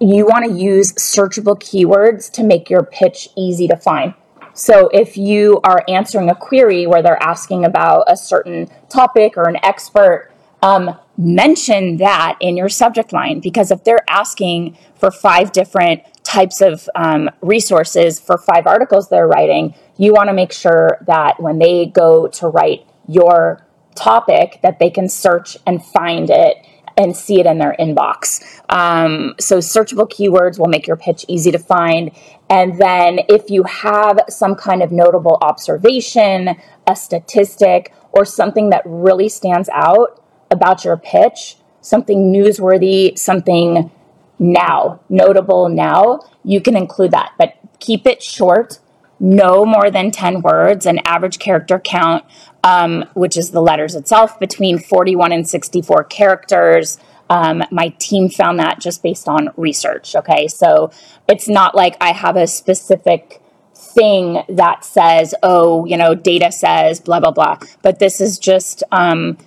you 0.00 0.26
want 0.26 0.44
to 0.44 0.52
use 0.52 0.92
searchable 0.94 1.58
keywords 1.58 2.30
to 2.32 2.42
make 2.42 2.68
your 2.68 2.82
pitch 2.82 3.28
easy 3.36 3.66
to 3.68 3.76
find. 3.76 4.14
So 4.52 4.88
if 4.88 5.16
you 5.16 5.60
are 5.64 5.84
answering 5.88 6.30
a 6.30 6.34
query 6.34 6.86
where 6.86 7.02
they're 7.02 7.22
asking 7.22 7.64
about 7.64 8.04
a 8.06 8.16
certain 8.16 8.68
topic 8.88 9.36
or 9.36 9.48
an 9.48 9.58
expert, 9.62 10.32
um, 10.62 10.98
mention 11.18 11.98
that 11.98 12.36
in 12.40 12.56
your 12.56 12.68
subject 12.68 13.12
line 13.12 13.40
because 13.40 13.70
if 13.70 13.84
they're 13.84 14.04
asking 14.08 14.76
for 14.94 15.10
five 15.10 15.52
different 15.52 16.02
types 16.24 16.60
of 16.60 16.88
um, 16.94 17.30
resources 17.40 18.18
for 18.18 18.36
five 18.38 18.66
articles 18.66 19.08
they're 19.08 19.28
writing, 19.28 19.74
you 19.98 20.12
want 20.12 20.28
to 20.28 20.34
make 20.34 20.52
sure 20.52 20.98
that 21.06 21.40
when 21.40 21.58
they 21.58 21.86
go 21.86 22.26
to 22.28 22.48
write 22.48 22.86
your 23.06 23.65
topic 23.96 24.60
that 24.62 24.78
they 24.78 24.90
can 24.90 25.08
search 25.08 25.56
and 25.66 25.84
find 25.84 26.30
it 26.30 26.56
and 26.96 27.16
see 27.16 27.40
it 27.40 27.46
in 27.46 27.58
their 27.58 27.76
inbox. 27.78 28.42
Um, 28.70 29.34
so, 29.38 29.58
searchable 29.58 30.08
keywords 30.08 30.58
will 30.58 30.68
make 30.68 30.86
your 30.86 30.96
pitch 30.96 31.24
easy 31.28 31.50
to 31.52 31.58
find. 31.58 32.10
And 32.48 32.80
then, 32.80 33.20
if 33.28 33.50
you 33.50 33.64
have 33.64 34.20
some 34.28 34.54
kind 34.54 34.82
of 34.82 34.92
notable 34.92 35.38
observation, 35.42 36.56
a 36.86 36.96
statistic, 36.96 37.92
or 38.12 38.24
something 38.24 38.70
that 38.70 38.82
really 38.86 39.28
stands 39.28 39.68
out 39.72 40.22
about 40.50 40.84
your 40.84 40.96
pitch, 40.96 41.56
something 41.80 42.32
newsworthy, 42.32 43.18
something 43.18 43.90
now, 44.38 45.00
notable 45.08 45.68
now, 45.68 46.20
you 46.44 46.60
can 46.60 46.76
include 46.76 47.10
that. 47.10 47.32
But 47.38 47.56
keep 47.78 48.06
it 48.06 48.22
short, 48.22 48.78
no 49.18 49.64
more 49.64 49.90
than 49.90 50.10
10 50.10 50.42
words, 50.42 50.86
an 50.86 51.00
average 51.06 51.38
character 51.38 51.78
count 51.78 52.24
um, 52.66 53.04
which 53.14 53.36
is 53.36 53.52
the 53.52 53.62
letters 53.62 53.94
itself, 53.94 54.40
between 54.40 54.78
41 54.78 55.30
and 55.30 55.48
64 55.48 56.02
characters. 56.04 56.98
Um, 57.30 57.62
my 57.70 57.90
team 58.00 58.28
found 58.28 58.58
that 58.58 58.80
just 58.80 59.04
based 59.04 59.28
on 59.28 59.50
research. 59.56 60.16
Okay, 60.16 60.48
so 60.48 60.90
it's 61.28 61.48
not 61.48 61.76
like 61.76 61.96
I 62.00 62.10
have 62.10 62.36
a 62.36 62.48
specific 62.48 63.40
thing 63.74 64.42
that 64.48 64.84
says, 64.84 65.32
oh, 65.44 65.84
you 65.86 65.96
know, 65.96 66.16
data 66.16 66.50
says 66.50 66.98
blah, 66.98 67.20
blah, 67.20 67.30
blah. 67.30 67.58
But 67.82 68.00
this 68.00 68.20
is 68.20 68.36
just 68.36 68.82
um, 68.90 69.38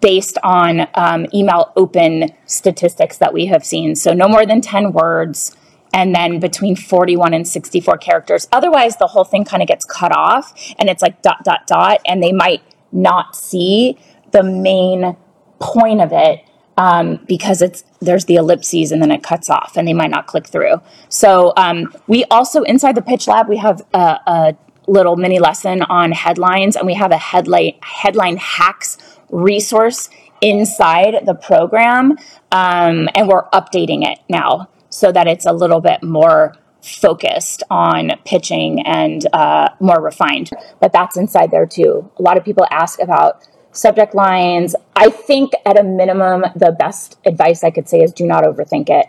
based 0.00 0.38
on 0.44 0.86
um, 0.94 1.26
email 1.34 1.72
open 1.74 2.30
statistics 2.46 3.18
that 3.18 3.34
we 3.34 3.46
have 3.46 3.64
seen. 3.64 3.96
So 3.96 4.12
no 4.12 4.28
more 4.28 4.46
than 4.46 4.60
10 4.60 4.92
words 4.92 5.56
and 5.92 6.14
then 6.14 6.40
between 6.40 6.76
41 6.76 7.34
and 7.34 7.46
64 7.46 7.98
characters. 7.98 8.48
Otherwise, 8.52 8.96
the 8.96 9.08
whole 9.08 9.24
thing 9.24 9.44
kind 9.44 9.62
of 9.62 9.68
gets 9.68 9.84
cut 9.84 10.14
off 10.16 10.52
and 10.78 10.88
it's 10.88 11.02
like 11.02 11.22
dot, 11.22 11.44
dot, 11.44 11.66
dot, 11.66 12.00
and 12.06 12.22
they 12.22 12.32
might 12.32 12.62
not 12.90 13.36
see 13.36 13.98
the 14.30 14.42
main 14.42 15.16
point 15.58 16.00
of 16.00 16.12
it 16.12 16.44
um, 16.76 17.20
because 17.26 17.62
it's 17.62 17.84
there's 18.00 18.24
the 18.24 18.36
ellipses 18.36 18.90
and 18.90 19.00
then 19.02 19.10
it 19.10 19.22
cuts 19.22 19.50
off 19.50 19.76
and 19.76 19.86
they 19.86 19.92
might 19.92 20.10
not 20.10 20.26
click 20.26 20.46
through. 20.46 20.80
So 21.08 21.52
um, 21.56 21.94
we 22.06 22.24
also 22.24 22.62
inside 22.62 22.94
the 22.94 23.02
pitch 23.02 23.28
lab 23.28 23.48
we 23.48 23.58
have 23.58 23.82
a, 23.92 24.18
a 24.26 24.56
little 24.86 25.16
mini 25.16 25.38
lesson 25.38 25.82
on 25.82 26.12
headlines 26.12 26.76
and 26.76 26.86
we 26.86 26.94
have 26.94 27.12
a 27.12 27.18
headline 27.18 27.74
headline 27.82 28.36
hacks 28.38 28.98
resource 29.30 30.08
inside 30.40 31.24
the 31.24 31.34
program 31.34 32.12
um, 32.50 33.08
and 33.14 33.28
we're 33.28 33.48
updating 33.50 34.04
it 34.04 34.18
now 34.28 34.68
so 34.92 35.10
that 35.10 35.26
it's 35.26 35.46
a 35.46 35.52
little 35.52 35.80
bit 35.80 36.02
more 36.02 36.54
focused 36.82 37.62
on 37.70 38.10
pitching 38.24 38.84
and 38.86 39.26
uh, 39.32 39.68
more 39.80 40.00
refined. 40.00 40.50
But 40.80 40.92
that's 40.92 41.16
inside 41.16 41.50
there 41.50 41.66
too. 41.66 42.10
A 42.18 42.22
lot 42.22 42.36
of 42.36 42.44
people 42.44 42.66
ask 42.70 43.00
about 43.00 43.48
subject 43.72 44.14
lines. 44.14 44.76
I 44.94 45.08
think 45.08 45.52
at 45.64 45.78
a 45.78 45.82
minimum, 45.82 46.44
the 46.54 46.72
best 46.72 47.18
advice 47.24 47.64
I 47.64 47.70
could 47.70 47.88
say 47.88 48.00
is 48.00 48.12
do 48.12 48.26
not 48.26 48.44
overthink 48.44 48.90
it. 48.90 49.06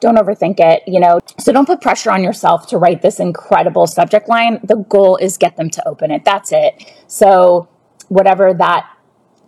Don't 0.00 0.16
overthink 0.16 0.58
it, 0.58 0.82
you 0.86 0.98
know. 0.98 1.20
So 1.38 1.52
don't 1.52 1.66
put 1.66 1.80
pressure 1.80 2.10
on 2.10 2.24
yourself 2.24 2.66
to 2.68 2.78
write 2.78 3.02
this 3.02 3.20
incredible 3.20 3.86
subject 3.86 4.28
line. 4.28 4.58
The 4.64 4.76
goal 4.76 5.16
is 5.16 5.38
get 5.38 5.56
them 5.56 5.70
to 5.70 5.88
open 5.88 6.10
it. 6.10 6.24
That's 6.24 6.50
it. 6.50 6.92
So 7.06 7.68
whatever 8.08 8.52
that 8.54 8.90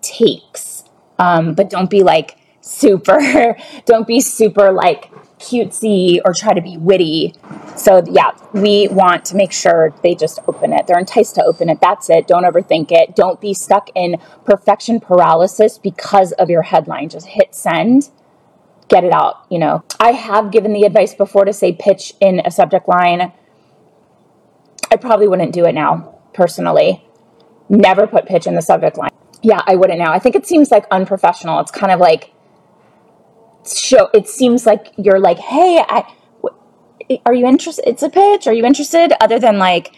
takes. 0.01 0.85
Um, 1.19 1.55
but 1.55 1.71
don't 1.71 1.91
be 1.91 2.05
like 2.05 2.37
super, 2.61 3.57
don't 3.87 4.07
be 4.07 4.21
super 4.21 4.71
like 4.71 5.11
cutesy 5.45 6.21
or 6.25 6.33
try 6.35 6.55
to 6.55 6.63
be 6.63 6.77
witty. 6.77 7.35
So, 7.77 8.03
yeah, 8.11 8.31
we 8.53 8.89
want 8.89 9.25
to 9.27 9.37
make 9.37 9.53
sure 9.53 9.95
they 10.03 10.15
just 10.15 10.39
open 10.49 10.73
it. 10.73 10.87
They're 10.87 10.99
enticed 10.99 11.35
to 11.35 11.45
open 11.45 11.69
it. 11.69 11.81
That's 11.81 12.09
it. 12.09 12.27
Don't 12.27 12.45
overthink 12.45 12.91
it. 12.91 13.15
Don't 13.15 13.41
be 13.41 13.53
stuck 13.53 13.91
in 13.95 14.17
perfection 14.45 15.01
paralysis 15.01 15.79
because 15.79 16.33
of 16.33 16.51
your 16.51 16.63
headline. 16.63 17.09
Just 17.09 17.27
hit 17.27 17.55
send, 17.55 18.11
get 18.89 19.05
it 19.05 19.13
out. 19.13 19.45
You 19.51 19.59
know, 19.59 19.85
I 20.01 20.13
have 20.13 20.51
given 20.51 20.73
the 20.73 20.85
advice 20.85 21.15
before 21.15 21.45
to 21.45 21.53
say 21.53 21.73
pitch 21.73 22.15
in 22.21 22.41
a 22.45 22.51
subject 22.51 22.89
line. 22.89 23.33
I 24.91 24.97
probably 24.97 25.29
wouldn't 25.29 25.53
do 25.53 25.65
it 25.65 25.73
now, 25.73 26.19
personally. 26.33 27.05
Never 27.69 28.07
put 28.07 28.27
pitch 28.27 28.47
in 28.47 28.55
the 28.55 28.63
subject 28.63 28.97
line. 28.97 29.11
Yeah, 29.43 29.61
I 29.67 29.75
wouldn't 29.77 29.99
now. 29.99 30.13
I 30.13 30.19
think 30.19 30.37
it 30.37 30.47
seems 30.47 30.71
like 30.71 30.87
unprofessional. 30.91 31.61
It's 31.61 31.71
kind 31.71 31.93
of 31.93 32.01
like, 32.01 32.31
show 33.67 34.11
it 34.15 34.29
seems 34.29 34.67
like 34.67 34.93
you're 34.97 35.21
like 35.21 35.39
hey 35.39 35.83
I, 35.89 36.07
are 37.27 37.35
you 37.35 37.47
interested 37.47 37.87
it's 37.89 38.03
a 38.03 38.11
pitch 38.11 38.47
are 38.47 38.55
you 38.55 38.65
interested? 38.65 39.13
Other 39.23 39.39
than 39.39 39.59
like 39.59 39.95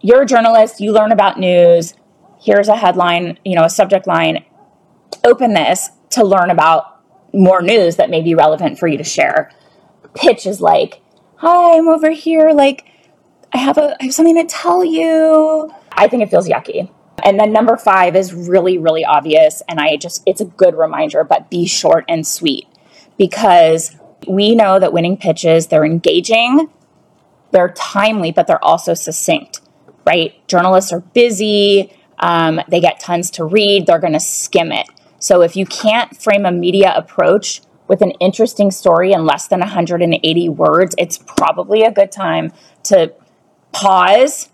you're 0.00 0.22
a 0.22 0.26
journalist 0.26 0.80
you 0.80 0.92
learn 0.92 1.12
about 1.12 1.38
news 1.38 1.94
here's 2.40 2.68
a 2.68 2.76
headline 2.76 3.38
you 3.44 3.54
know 3.54 3.64
a 3.64 3.70
subject 3.70 4.06
line 4.06 4.44
open 5.24 5.54
this 5.54 5.90
to 6.10 6.24
learn 6.24 6.50
about 6.50 7.00
more 7.32 7.62
news 7.62 7.96
that 7.96 8.10
may 8.10 8.22
be 8.22 8.34
relevant 8.34 8.78
for 8.78 8.86
you 8.86 8.96
to 8.98 9.04
share. 9.04 9.50
Pitch 10.14 10.46
is 10.46 10.60
like 10.60 11.00
hi 11.36 11.76
i'm 11.76 11.88
over 11.88 12.10
here 12.10 12.52
like 12.52 12.86
i 13.52 13.58
have 13.58 13.76
a 13.76 13.96
i 14.00 14.04
have 14.04 14.14
something 14.14 14.36
to 14.36 14.44
tell 14.44 14.84
you. 14.84 15.70
I 15.92 16.08
think 16.08 16.22
it 16.22 16.30
feels 16.30 16.48
yucky. 16.48 16.90
And 17.24 17.38
then 17.40 17.52
number 17.52 17.76
five 17.76 18.14
is 18.14 18.32
really 18.32 18.78
really 18.78 19.04
obvious 19.04 19.62
and 19.68 19.80
i 19.80 19.96
just 19.96 20.22
it's 20.26 20.40
a 20.40 20.44
good 20.44 20.76
reminder 20.76 21.24
but 21.24 21.50
be 21.50 21.66
short 21.66 22.04
and 22.08 22.26
sweet 22.26 22.68
because 23.18 23.96
we 24.26 24.54
know 24.54 24.78
that 24.78 24.92
winning 24.92 25.16
pitches, 25.16 25.68
they're 25.68 25.84
engaging, 25.84 26.68
they're 27.50 27.70
timely, 27.70 28.32
but 28.32 28.46
they're 28.46 28.64
also 28.64 28.94
succinct, 28.94 29.60
right? 30.06 30.46
Journalists 30.48 30.92
are 30.92 31.00
busy, 31.00 31.92
um, 32.18 32.60
they 32.68 32.80
get 32.80 33.00
tons 33.00 33.30
to 33.32 33.44
read, 33.44 33.86
they're 33.86 33.98
going 33.98 34.12
to 34.12 34.20
skim 34.20 34.72
it. 34.72 34.88
So 35.18 35.42
if 35.42 35.56
you 35.56 35.66
can't 35.66 36.20
frame 36.20 36.44
a 36.44 36.52
media 36.52 36.92
approach 36.94 37.62
with 37.86 38.02
an 38.02 38.12
interesting 38.12 38.70
story 38.70 39.12
in 39.12 39.24
less 39.24 39.48
than 39.48 39.60
180 39.60 40.48
words, 40.50 40.94
it's 40.98 41.18
probably 41.18 41.82
a 41.82 41.90
good 41.90 42.10
time 42.10 42.52
to 42.84 43.12
pause, 43.72 44.48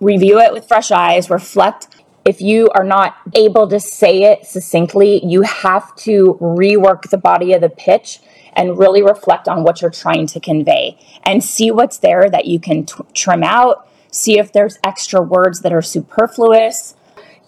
review 0.00 0.40
it 0.40 0.52
with 0.52 0.66
fresh 0.66 0.90
eyes, 0.90 1.30
reflect. 1.30 1.88
If 2.28 2.42
you 2.42 2.68
are 2.74 2.84
not 2.84 3.16
able 3.34 3.66
to 3.68 3.80
say 3.80 4.24
it 4.24 4.44
succinctly, 4.44 5.24
you 5.24 5.42
have 5.42 5.96
to 5.96 6.36
rework 6.42 7.08
the 7.08 7.16
body 7.16 7.54
of 7.54 7.62
the 7.62 7.70
pitch 7.70 8.20
and 8.52 8.78
really 8.78 9.02
reflect 9.02 9.48
on 9.48 9.64
what 9.64 9.80
you're 9.80 9.90
trying 9.90 10.26
to 10.26 10.40
convey 10.40 10.98
and 11.22 11.42
see 11.42 11.70
what's 11.70 11.96
there 11.96 12.28
that 12.28 12.44
you 12.44 12.60
can 12.60 12.84
t- 12.84 13.02
trim 13.14 13.42
out, 13.42 13.88
see 14.10 14.38
if 14.38 14.52
there's 14.52 14.78
extra 14.84 15.22
words 15.22 15.60
that 15.60 15.72
are 15.72 15.80
superfluous 15.80 16.94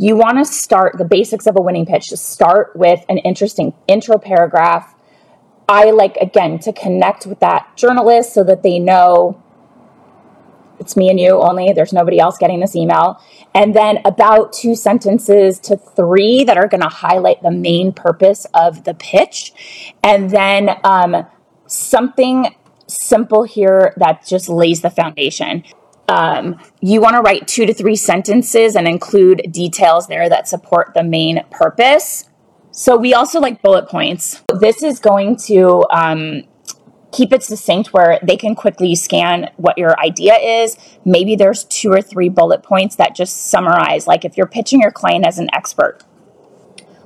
you 0.01 0.17
want 0.17 0.39
to 0.39 0.47
start 0.47 0.97
the 0.97 1.05
basics 1.05 1.47
of 1.47 1.59
a 1.59 1.61
winning 1.61 1.85
pitch 1.85 2.09
to 2.09 2.17
start 2.17 2.75
with 2.75 3.05
an 3.11 3.19
interesting 3.19 3.75
intro 3.87 4.17
paragraph. 4.17 4.95
I 5.69 5.91
like, 5.91 6.17
again, 6.17 6.59
to 6.61 6.73
connect 6.73 7.27
with 7.27 7.41
that 7.41 7.77
journalist 7.77 8.33
so 8.33 8.43
that 8.45 8.63
they 8.63 8.79
know 8.79 9.43
it's 10.79 10.97
me 10.97 11.11
and 11.11 11.21
you 11.21 11.33
only, 11.33 11.75
there's 11.75 11.93
nobody 11.93 12.19
else 12.19 12.39
getting 12.39 12.61
this 12.61 12.75
email. 12.75 13.23
And 13.55 13.75
then 13.75 13.99
about 14.05 14.53
two 14.53 14.75
sentences 14.75 15.59
to 15.61 15.77
three 15.77 16.45
that 16.45 16.57
are 16.57 16.69
going 16.69 16.83
to 16.83 16.89
highlight 16.89 17.43
the 17.43 17.51
main 17.51 17.93
purpose 17.93 18.47
of 18.55 18.85
the 18.85 18.95
pitch. 18.95 19.53
And 20.05 20.31
then 20.31 20.71
um, 20.85 21.27
something 21.67 22.55
simple 22.87 23.45
here 23.45 23.95
that 23.97 24.27
just 24.27 24.49
lays 24.49 24.83
the 24.83 24.91
foundation. 24.91 25.65
Um, 26.09 26.59
you 26.81 27.01
want 27.01 27.15
to 27.15 27.21
write 27.21 27.47
two 27.47 27.67
to 27.67 27.75
three 27.75 27.97
sentences 27.97 28.75
and 28.75 28.89
include 28.89 29.43
details 29.51 30.09
there 30.09 30.29
that 30.29 30.49
support 30.49 30.93
the 30.95 31.05
main 31.05 31.45
purpose. 31.51 32.29
So 32.73 32.97
we 32.97 33.15
also 33.15 33.41
like 33.41 33.63
bullet 33.63 33.89
points. 33.89 34.43
This 34.61 34.83
is 34.83 34.99
going 34.99 35.37
to 35.47 35.85
um, 35.93 36.43
keep 37.13 37.33
it 37.33 37.43
succinct 37.43 37.93
where 37.93 38.19
they 38.23 38.37
can 38.37 38.55
quickly 38.55 38.95
scan 38.95 39.51
what 39.57 39.77
your 39.79 39.99
idea 40.01 40.35
is. 40.37 40.77
Maybe 41.05 41.35
there's 41.35 41.65
two 41.65 41.91
or 41.91 42.03
three 42.03 42.29
bullet 42.29 42.63
points 42.63 42.97
that 42.97 43.15
just 43.15 43.51
summarize, 43.51 44.07
like 44.07 44.25
if 44.25 44.37
you're 44.37 44.47
pitching 44.47 44.81
your 44.81 44.93
client 44.93 45.27
as 45.27 45.39
an 45.39 45.49
expert, 45.53 45.99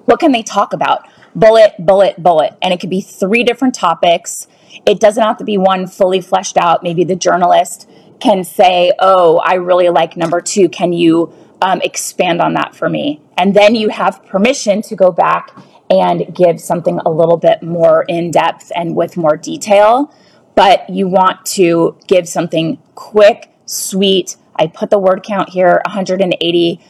what 0.05 0.21
can 0.21 0.33
they 0.33 0.43
talk 0.43 0.73
about? 0.73 1.07
Bullet, 1.35 1.75
bullet, 1.79 2.23
bullet. 2.23 2.57
And 2.63 2.73
it 2.73 2.81
could 2.81 2.91
be 2.91 3.01
three 3.01 3.43
different 3.43 3.75
topics. 3.75 4.47
It 4.87 5.01
doesn't 5.01 5.23
have 5.23 5.39
to 5.39 5.45
be 5.45 5.57
one 5.57 5.87
fully 5.87 6.21
fleshed 6.21 6.57
out. 6.57 6.83
Maybe 6.83 7.05
the 7.05 7.17
journalist 7.17 7.89
can 8.21 8.45
say, 8.45 8.93
Oh, 8.99 9.39
I 9.39 9.55
really 9.55 9.89
like 9.89 10.17
number 10.17 10.41
two. 10.41 10.69
Can 10.69 10.93
you 10.93 11.33
um, 11.63 11.81
expand 11.83 12.41
on 12.41 12.55
that 12.55 12.75
for 12.75 12.89
me? 12.89 13.21
And 13.37 13.55
then 13.55 13.75
you 13.75 13.89
have 13.89 14.25
permission 14.27 14.83
to 14.83 14.95
go 14.95 15.11
back 15.11 15.51
and 15.91 16.35
give 16.35 16.61
something 16.61 16.99
a 17.05 17.11
little 17.11 17.37
bit 17.37 17.63
more 17.63 18.05
in 18.09 18.31
depth 18.31 18.73
and 18.75 18.97
with 18.97 19.17
more 19.17 19.37
detail. 19.37 20.13
But 20.55 20.89
you 20.89 21.09
want 21.09 21.45
to 21.47 21.97
give 22.07 22.29
something 22.29 22.81
quick, 22.95 23.51
sweet. 23.67 24.37
I 24.57 24.69
put 24.69 24.91
the 24.91 24.99
word 24.99 25.23
count 25.25 25.51
here 25.51 25.81
180, 25.85 26.81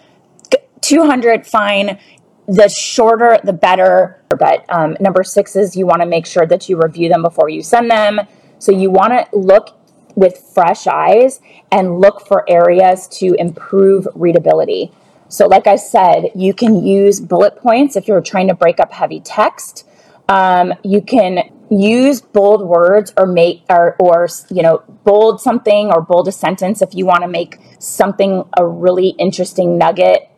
200, 0.81 1.47
fine. 1.47 1.99
The 2.47 2.69
shorter, 2.69 3.39
the 3.43 3.55
better. 3.55 4.23
But 4.29 4.67
um, 4.69 4.97
number 5.01 5.25
six 5.25 5.57
is 5.57 5.77
you 5.77 5.87
want 5.87 6.03
to 6.03 6.07
make 6.07 6.27
sure 6.27 6.47
that 6.47 6.69
you 6.69 6.81
review 6.81 7.09
them 7.09 7.23
before 7.23 7.49
you 7.49 7.63
send 7.63 7.91
them. 7.91 8.21
So 8.59 8.71
you 8.71 8.91
want 8.91 9.13
to 9.13 9.37
look 9.37 9.79
with 10.15 10.39
fresh 10.39 10.87
eyes 10.87 11.41
and 11.73 12.01
look 12.01 12.27
for 12.27 12.49
areas 12.49 13.09
to 13.09 13.35
improve 13.35 14.07
readability. 14.15 14.93
So, 15.29 15.47
like 15.47 15.67
I 15.67 15.77
said, 15.77 16.31
you 16.35 16.55
can 16.55 16.85
use 16.85 17.21
bullet 17.21 17.57
points 17.57 17.97
if 17.97 18.07
you're 18.07 18.21
trying 18.21 18.49
to 18.49 18.55
break 18.55 18.79
up 18.79 18.93
heavy 18.93 19.21
text. 19.21 19.87
Um, 20.29 20.75
you 20.83 21.03
can 21.03 21.51
use 21.71 22.21
bold 22.21 22.67
words 22.67 23.13
or 23.17 23.27
make 23.27 23.63
or, 23.69 23.97
or 23.99 24.29
you 24.51 24.63
know 24.63 24.83
bold 25.05 25.41
something 25.41 25.91
or 25.91 26.01
bold 26.01 26.29
a 26.29 26.33
sentence 26.33 26.83
if 26.83 26.95
you 26.95 27.07
want 27.07 27.23
to 27.23 27.29
make 27.29 27.59
something 27.79 28.45
a 28.57 28.67
really 28.67 29.09
interesting 29.19 29.79
nugget 29.79 30.31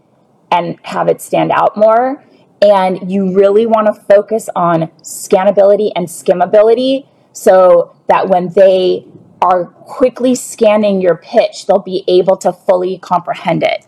and 0.51 0.79
have 0.83 1.09
it 1.09 1.21
stand 1.21 1.51
out 1.51 1.77
more. 1.77 2.25
And 2.63 3.11
you 3.11 3.37
really 3.37 3.67
want 3.67 3.87
to 3.87 3.93
focus 3.93 4.49
on 4.57 4.89
scannability 5.03 5.93
and 5.95 6.07
skimmability 6.07 7.07
so 7.33 7.95
that 8.09 8.29
when 8.29 8.49
they 8.55 9.07
are 9.43 9.67
quickly 9.67 10.35
scanning 10.35 11.01
your 11.01 11.17
pitch, 11.17 11.67
they'll 11.67 11.79
be 11.79 12.03
able 12.09 12.37
to 12.39 12.53
fully 12.53 12.99
comprehend 12.99 13.63
it. 13.63 13.85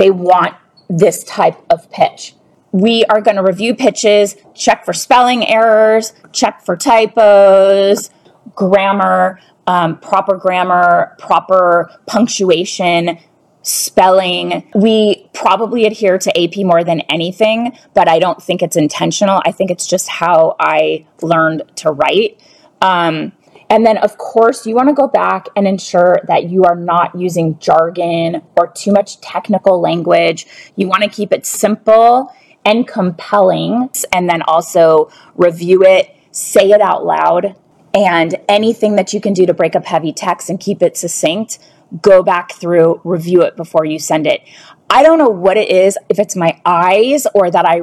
They 0.00 0.10
want 0.10 0.54
this 0.88 1.22
type 1.24 1.58
of 1.68 1.90
pitch. 1.90 2.34
We 2.72 3.04
are 3.10 3.20
going 3.20 3.36
to 3.36 3.42
review 3.42 3.74
pitches, 3.74 4.34
check 4.54 4.86
for 4.86 4.94
spelling 4.94 5.46
errors, 5.46 6.14
check 6.32 6.64
for 6.64 6.74
typos, 6.74 8.08
grammar, 8.54 9.38
um, 9.66 9.98
proper 9.98 10.38
grammar, 10.38 11.14
proper 11.18 11.90
punctuation, 12.06 13.18
spelling. 13.60 14.66
We 14.74 15.28
probably 15.34 15.84
adhere 15.84 16.16
to 16.16 16.42
AP 16.42 16.64
more 16.64 16.82
than 16.82 17.00
anything, 17.02 17.76
but 17.92 18.08
I 18.08 18.20
don't 18.20 18.42
think 18.42 18.62
it's 18.62 18.76
intentional. 18.76 19.42
I 19.44 19.52
think 19.52 19.70
it's 19.70 19.86
just 19.86 20.08
how 20.08 20.56
I 20.58 21.06
learned 21.20 21.64
to 21.76 21.92
write. 21.92 22.40
Um, 22.80 23.32
and 23.70 23.86
then, 23.86 23.96
of 23.98 24.18
course, 24.18 24.66
you 24.66 24.74
want 24.74 24.88
to 24.88 24.94
go 24.94 25.06
back 25.06 25.46
and 25.54 25.66
ensure 25.66 26.18
that 26.26 26.50
you 26.50 26.64
are 26.64 26.74
not 26.74 27.14
using 27.14 27.56
jargon 27.60 28.42
or 28.56 28.66
too 28.66 28.90
much 28.90 29.20
technical 29.20 29.80
language. 29.80 30.46
You 30.74 30.88
want 30.88 31.04
to 31.04 31.08
keep 31.08 31.32
it 31.32 31.46
simple 31.46 32.34
and 32.64 32.86
compelling, 32.86 33.88
and 34.12 34.28
then 34.28 34.42
also 34.42 35.10
review 35.36 35.82
it, 35.84 36.14
say 36.32 36.70
it 36.70 36.80
out 36.80 37.06
loud, 37.06 37.56
and 37.94 38.34
anything 38.48 38.96
that 38.96 39.14
you 39.14 39.20
can 39.20 39.32
do 39.32 39.46
to 39.46 39.54
break 39.54 39.74
up 39.74 39.86
heavy 39.86 40.12
text 40.12 40.50
and 40.50 40.60
keep 40.60 40.82
it 40.82 40.96
succinct, 40.96 41.58
go 42.02 42.22
back 42.22 42.52
through, 42.52 43.00
review 43.04 43.42
it 43.42 43.56
before 43.56 43.84
you 43.84 43.98
send 43.98 44.26
it. 44.26 44.42
I 44.90 45.02
don't 45.02 45.18
know 45.18 45.28
what 45.28 45.56
it 45.56 45.70
is, 45.70 45.96
if 46.08 46.18
it's 46.18 46.36
my 46.36 46.60
eyes 46.66 47.26
or 47.34 47.50
that 47.50 47.64
I 47.64 47.82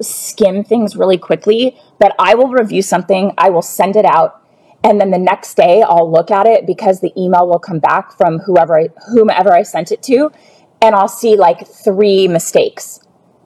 skim 0.00 0.62
things 0.64 0.96
really 0.96 1.18
quickly, 1.18 1.76
but 1.98 2.14
I 2.18 2.34
will 2.34 2.48
review 2.48 2.82
something, 2.82 3.32
I 3.38 3.50
will 3.50 3.62
send 3.62 3.96
it 3.96 4.04
out 4.04 4.43
and 4.84 5.00
then 5.00 5.10
the 5.10 5.18
next 5.18 5.54
day 5.54 5.82
I'll 5.82 6.10
look 6.10 6.30
at 6.30 6.46
it 6.46 6.66
because 6.66 7.00
the 7.00 7.12
email 7.18 7.48
will 7.48 7.58
come 7.58 7.78
back 7.78 8.16
from 8.16 8.38
whoever 8.40 8.78
I, 8.78 8.88
whomever 9.10 9.52
I 9.52 9.62
sent 9.62 9.90
it 9.90 10.02
to 10.04 10.30
and 10.82 10.94
I'll 10.94 11.08
see 11.08 11.36
like 11.36 11.66
three 11.66 12.28
mistakes. 12.28 13.00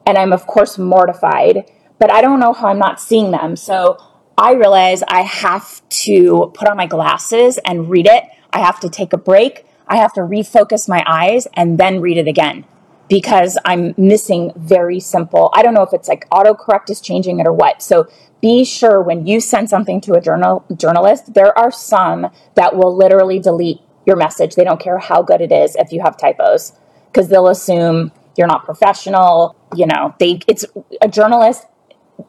And 0.04 0.18
I'm 0.18 0.32
of 0.32 0.46
course 0.46 0.76
mortified, 0.76 1.70
but 1.98 2.10
I 2.10 2.20
don't 2.20 2.40
know 2.40 2.52
how 2.52 2.68
I'm 2.68 2.78
not 2.78 3.00
seeing 3.00 3.30
them. 3.30 3.54
So 3.54 3.96
I 4.36 4.52
realize 4.52 5.02
I 5.06 5.22
have 5.22 5.88
to 5.88 6.50
put 6.54 6.68
on 6.68 6.76
my 6.76 6.86
glasses 6.86 7.58
and 7.64 7.88
read 7.88 8.06
it. 8.06 8.24
I 8.52 8.58
have 8.58 8.80
to 8.80 8.88
take 8.88 9.12
a 9.12 9.18
break. 9.18 9.64
I 9.86 9.96
have 9.96 10.12
to 10.14 10.22
refocus 10.22 10.88
my 10.88 11.04
eyes 11.06 11.46
and 11.54 11.78
then 11.78 12.00
read 12.00 12.18
it 12.18 12.26
again 12.26 12.64
because 13.08 13.56
I'm 13.64 13.94
missing 13.96 14.52
very 14.56 15.00
simple. 15.00 15.50
I 15.54 15.62
don't 15.62 15.74
know 15.74 15.82
if 15.82 15.92
it's 15.92 16.08
like 16.08 16.28
autocorrect 16.30 16.90
is 16.90 17.00
changing 17.00 17.40
it 17.40 17.46
or 17.46 17.52
what. 17.52 17.82
So 17.82 18.08
be 18.40 18.64
sure 18.64 19.02
when 19.02 19.26
you 19.26 19.40
send 19.40 19.68
something 19.68 20.00
to 20.02 20.14
a 20.14 20.20
journal 20.20 20.64
journalist, 20.76 21.34
there 21.34 21.56
are 21.58 21.72
some 21.72 22.28
that 22.54 22.76
will 22.76 22.96
literally 22.96 23.38
delete 23.38 23.80
your 24.06 24.16
message. 24.16 24.54
They 24.54 24.64
don't 24.64 24.80
care 24.80 24.98
how 24.98 25.22
good 25.22 25.40
it 25.40 25.52
is 25.52 25.76
if 25.76 25.92
you 25.92 26.00
have 26.02 26.16
typos 26.16 26.72
because 27.10 27.28
they'll 27.28 27.48
assume 27.48 28.12
you're 28.36 28.46
not 28.46 28.64
professional. 28.64 29.56
You 29.74 29.86
know, 29.86 30.14
they 30.18 30.40
it's 30.46 30.64
a 31.02 31.08
journalist. 31.08 31.66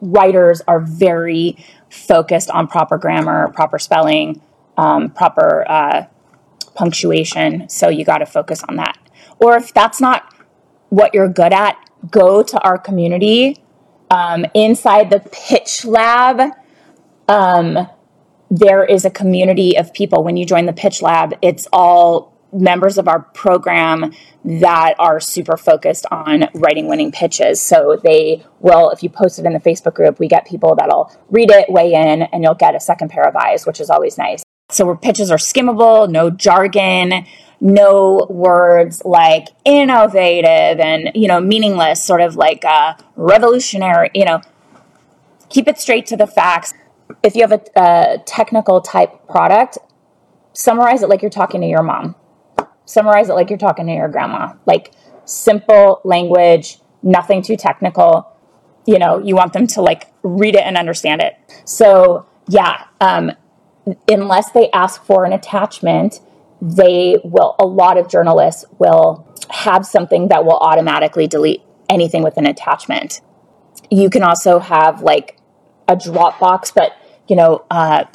Writers 0.02 0.62
are 0.68 0.80
very 0.80 1.64
focused 1.90 2.50
on 2.50 2.68
proper 2.68 2.98
grammar, 2.98 3.50
proper 3.50 3.80
spelling, 3.80 4.42
um, 4.78 5.10
proper 5.10 5.66
uh, 5.70 6.06
punctuation. 6.76 7.68
So 7.70 7.90
you 7.90 8.06
got 8.06 8.20
to 8.20 8.26
focus 8.26 8.64
on 8.68 8.76
that. 8.76 8.98
Or 9.40 9.56
if 9.56 9.74
that's 9.74 10.02
not 10.02 10.34
what 10.90 11.14
you're 11.14 11.30
good 11.30 11.54
at, 11.54 11.78
go 12.10 12.44
to 12.44 12.60
our 12.62 12.78
community 12.78 13.64
um, 14.10 14.46
inside 14.54 15.10
the 15.10 15.20
pitch 15.32 15.86
lab, 15.86 16.52
um, 17.28 17.88
there 18.50 18.84
is 18.84 19.06
a 19.06 19.10
community 19.10 19.78
of 19.78 19.94
people. 19.94 20.24
When 20.24 20.38
you 20.38 20.46
join 20.46 20.66
the 20.66 20.74
pitch 20.74 21.02
lab, 21.02 21.34
it's 21.42 21.68
all 21.72 22.34
members 22.52 22.98
of 22.98 23.08
our 23.08 23.20
program 23.22 24.12
that 24.44 24.96
are 24.98 25.20
super 25.20 25.56
focused 25.56 26.06
on 26.10 26.46
writing 26.56 26.88
winning 26.88 27.12
pitches. 27.12 27.62
So 27.62 28.00
they 28.04 28.44
will, 28.60 28.90
if 28.90 29.04
you 29.04 29.10
post 29.10 29.38
it 29.38 29.46
in 29.46 29.54
the 29.54 29.60
Facebook 29.60 29.94
group, 29.94 30.20
we 30.20 30.28
get 30.28 30.48
people 30.48 30.76
that'll 30.76 31.12
read 31.30 31.52
it, 31.52 31.70
weigh 31.70 31.94
in, 31.94 32.24
and 32.24 32.44
you'll 32.44 32.56
get 32.56 32.76
a 32.76 32.80
second 32.80 33.10
pair 33.10 33.28
of 33.28 33.36
eyes, 33.36 33.68
which 33.68 33.80
is 33.80 33.90
always 33.90 34.18
nice. 34.18 34.44
So 34.70 34.86
where 34.86 34.96
pitches 34.96 35.30
are 35.30 35.38
skimmable, 35.38 36.10
no 36.10 36.30
jargon 36.30 37.26
no 37.62 38.26
words 38.30 39.04
like 39.04 39.48
innovative 39.66 40.80
and 40.80 41.12
you 41.14 41.28
know 41.28 41.40
meaningless 41.42 42.04
sort 42.04 42.22
of 42.22 42.36
like 42.36 42.64
uh, 42.66 42.94
revolutionary 43.16 44.10
you 44.14 44.26
know. 44.26 44.42
Keep 45.50 45.68
it 45.68 45.80
straight 45.80 46.06
to 46.08 46.16
the 46.16 46.28
facts. 46.28 46.76
If 47.24 47.36
you 47.36 47.42
have 47.42 47.52
a, 47.52 47.62
a 47.76 48.18
technical 48.26 48.82
type 48.82 49.28
product 49.28 49.80
summarize 50.54 51.02
it 51.02 51.10
like 51.10 51.22
you're 51.22 51.32
talking 51.32 51.62
to 51.62 51.68
your 51.68 51.82
mom. 51.82 52.16
Summarize 52.86 53.30
it 53.30 53.34
like 53.34 53.50
you're 53.50 53.58
talking 53.58 53.88
to 53.88 53.94
your 53.94 54.10
grandma. 54.10 54.54
Like 54.66 54.92
simple 55.26 56.02
language 56.04 56.80
nothing 57.02 57.42
too 57.42 57.56
technical. 57.56 58.28
You 58.86 59.00
know, 59.00 59.20
you 59.20 59.36
want 59.36 59.54
them 59.54 59.68
to 59.68 59.82
like 59.82 60.08
read 60.24 60.56
it 60.56 60.64
and 60.64 60.78
understand 60.78 61.22
it. 61.22 61.38
So, 61.66 62.26
yeah, 62.48 62.86
um, 63.00 63.32
unless 64.08 64.52
they 64.52 64.70
ask 64.72 65.04
for 65.04 65.26
an 65.26 65.34
attachment, 65.34 66.20
they 66.62 67.18
will, 67.24 67.56
a 67.60 67.66
lot 67.66 67.98
of 67.98 68.10
journalists 68.10 68.66
will 68.80 69.26
have 69.50 69.86
something 69.86 70.28
that 70.28 70.46
will 70.46 70.58
automatically 70.58 71.28
delete 71.28 71.62
anything 71.90 72.24
with 72.24 72.38
an 72.38 72.46
attachment. 72.46 73.22
You 73.90 74.10
can 74.10 74.24
also 74.24 74.60
have 74.60 75.02
like 75.02 75.38
a 75.88 75.96
Dropbox, 75.96 76.74
but 76.74 76.94
you 77.28 77.36
know, 77.36 77.66
uh, 77.70 78.06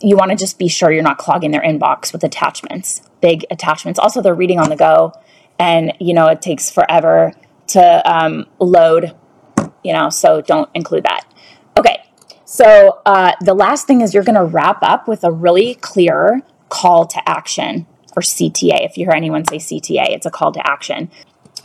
you 0.00 0.16
want 0.16 0.30
to 0.30 0.36
just 0.36 0.58
be 0.58 0.68
sure 0.68 0.92
you're 0.92 1.02
not 1.02 1.18
clogging 1.18 1.50
their 1.50 1.62
inbox 1.62 2.12
with 2.12 2.22
attachments, 2.22 3.02
big 3.20 3.44
attachments. 3.50 3.98
Also, 3.98 4.20
they're 4.20 4.34
reading 4.34 4.58
on 4.58 4.68
the 4.68 4.76
go, 4.76 5.12
and 5.58 5.92
you 5.98 6.12
know 6.12 6.26
it 6.26 6.42
takes 6.42 6.70
forever 6.70 7.32
to 7.68 8.12
um, 8.12 8.46
load. 8.60 9.16
You 9.82 9.92
know, 9.92 10.10
so 10.10 10.42
don't 10.42 10.68
include 10.74 11.04
that. 11.04 11.24
Okay, 11.78 12.02
so 12.44 13.00
uh, 13.06 13.32
the 13.40 13.54
last 13.54 13.86
thing 13.86 14.00
is 14.00 14.12
you're 14.12 14.24
going 14.24 14.34
to 14.34 14.44
wrap 14.44 14.78
up 14.82 15.08
with 15.08 15.24
a 15.24 15.30
really 15.30 15.76
clear 15.76 16.42
call 16.76 17.06
to 17.06 17.28
action 17.28 17.86
or 18.14 18.22
CTA. 18.22 18.84
If 18.84 18.96
you 18.96 19.06
hear 19.06 19.14
anyone 19.14 19.44
say 19.46 19.56
CTA, 19.56 20.10
it's 20.10 20.26
a 20.26 20.30
call 20.30 20.52
to 20.52 20.70
action. 20.70 21.10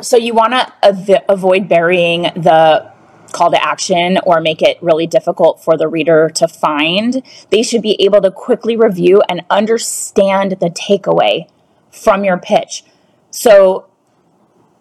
So 0.01 0.15
you 0.15 0.33
want 0.33 0.53
to 0.53 0.73
av- 0.83 1.23
avoid 1.27 1.67
burying 1.67 2.23
the 2.23 2.89
call 3.33 3.51
to 3.51 3.63
action 3.63 4.19
or 4.25 4.41
make 4.41 4.61
it 4.61 4.77
really 4.81 5.07
difficult 5.07 5.63
for 5.63 5.77
the 5.77 5.87
reader 5.87 6.29
to 6.35 6.47
find. 6.47 7.23
They 7.49 7.63
should 7.63 7.81
be 7.81 8.01
able 8.01 8.21
to 8.21 8.31
quickly 8.31 8.75
review 8.75 9.21
and 9.29 9.41
understand 9.49 10.51
the 10.59 10.69
takeaway 10.69 11.49
from 11.91 12.23
your 12.23 12.37
pitch. 12.37 12.83
So 13.31 13.87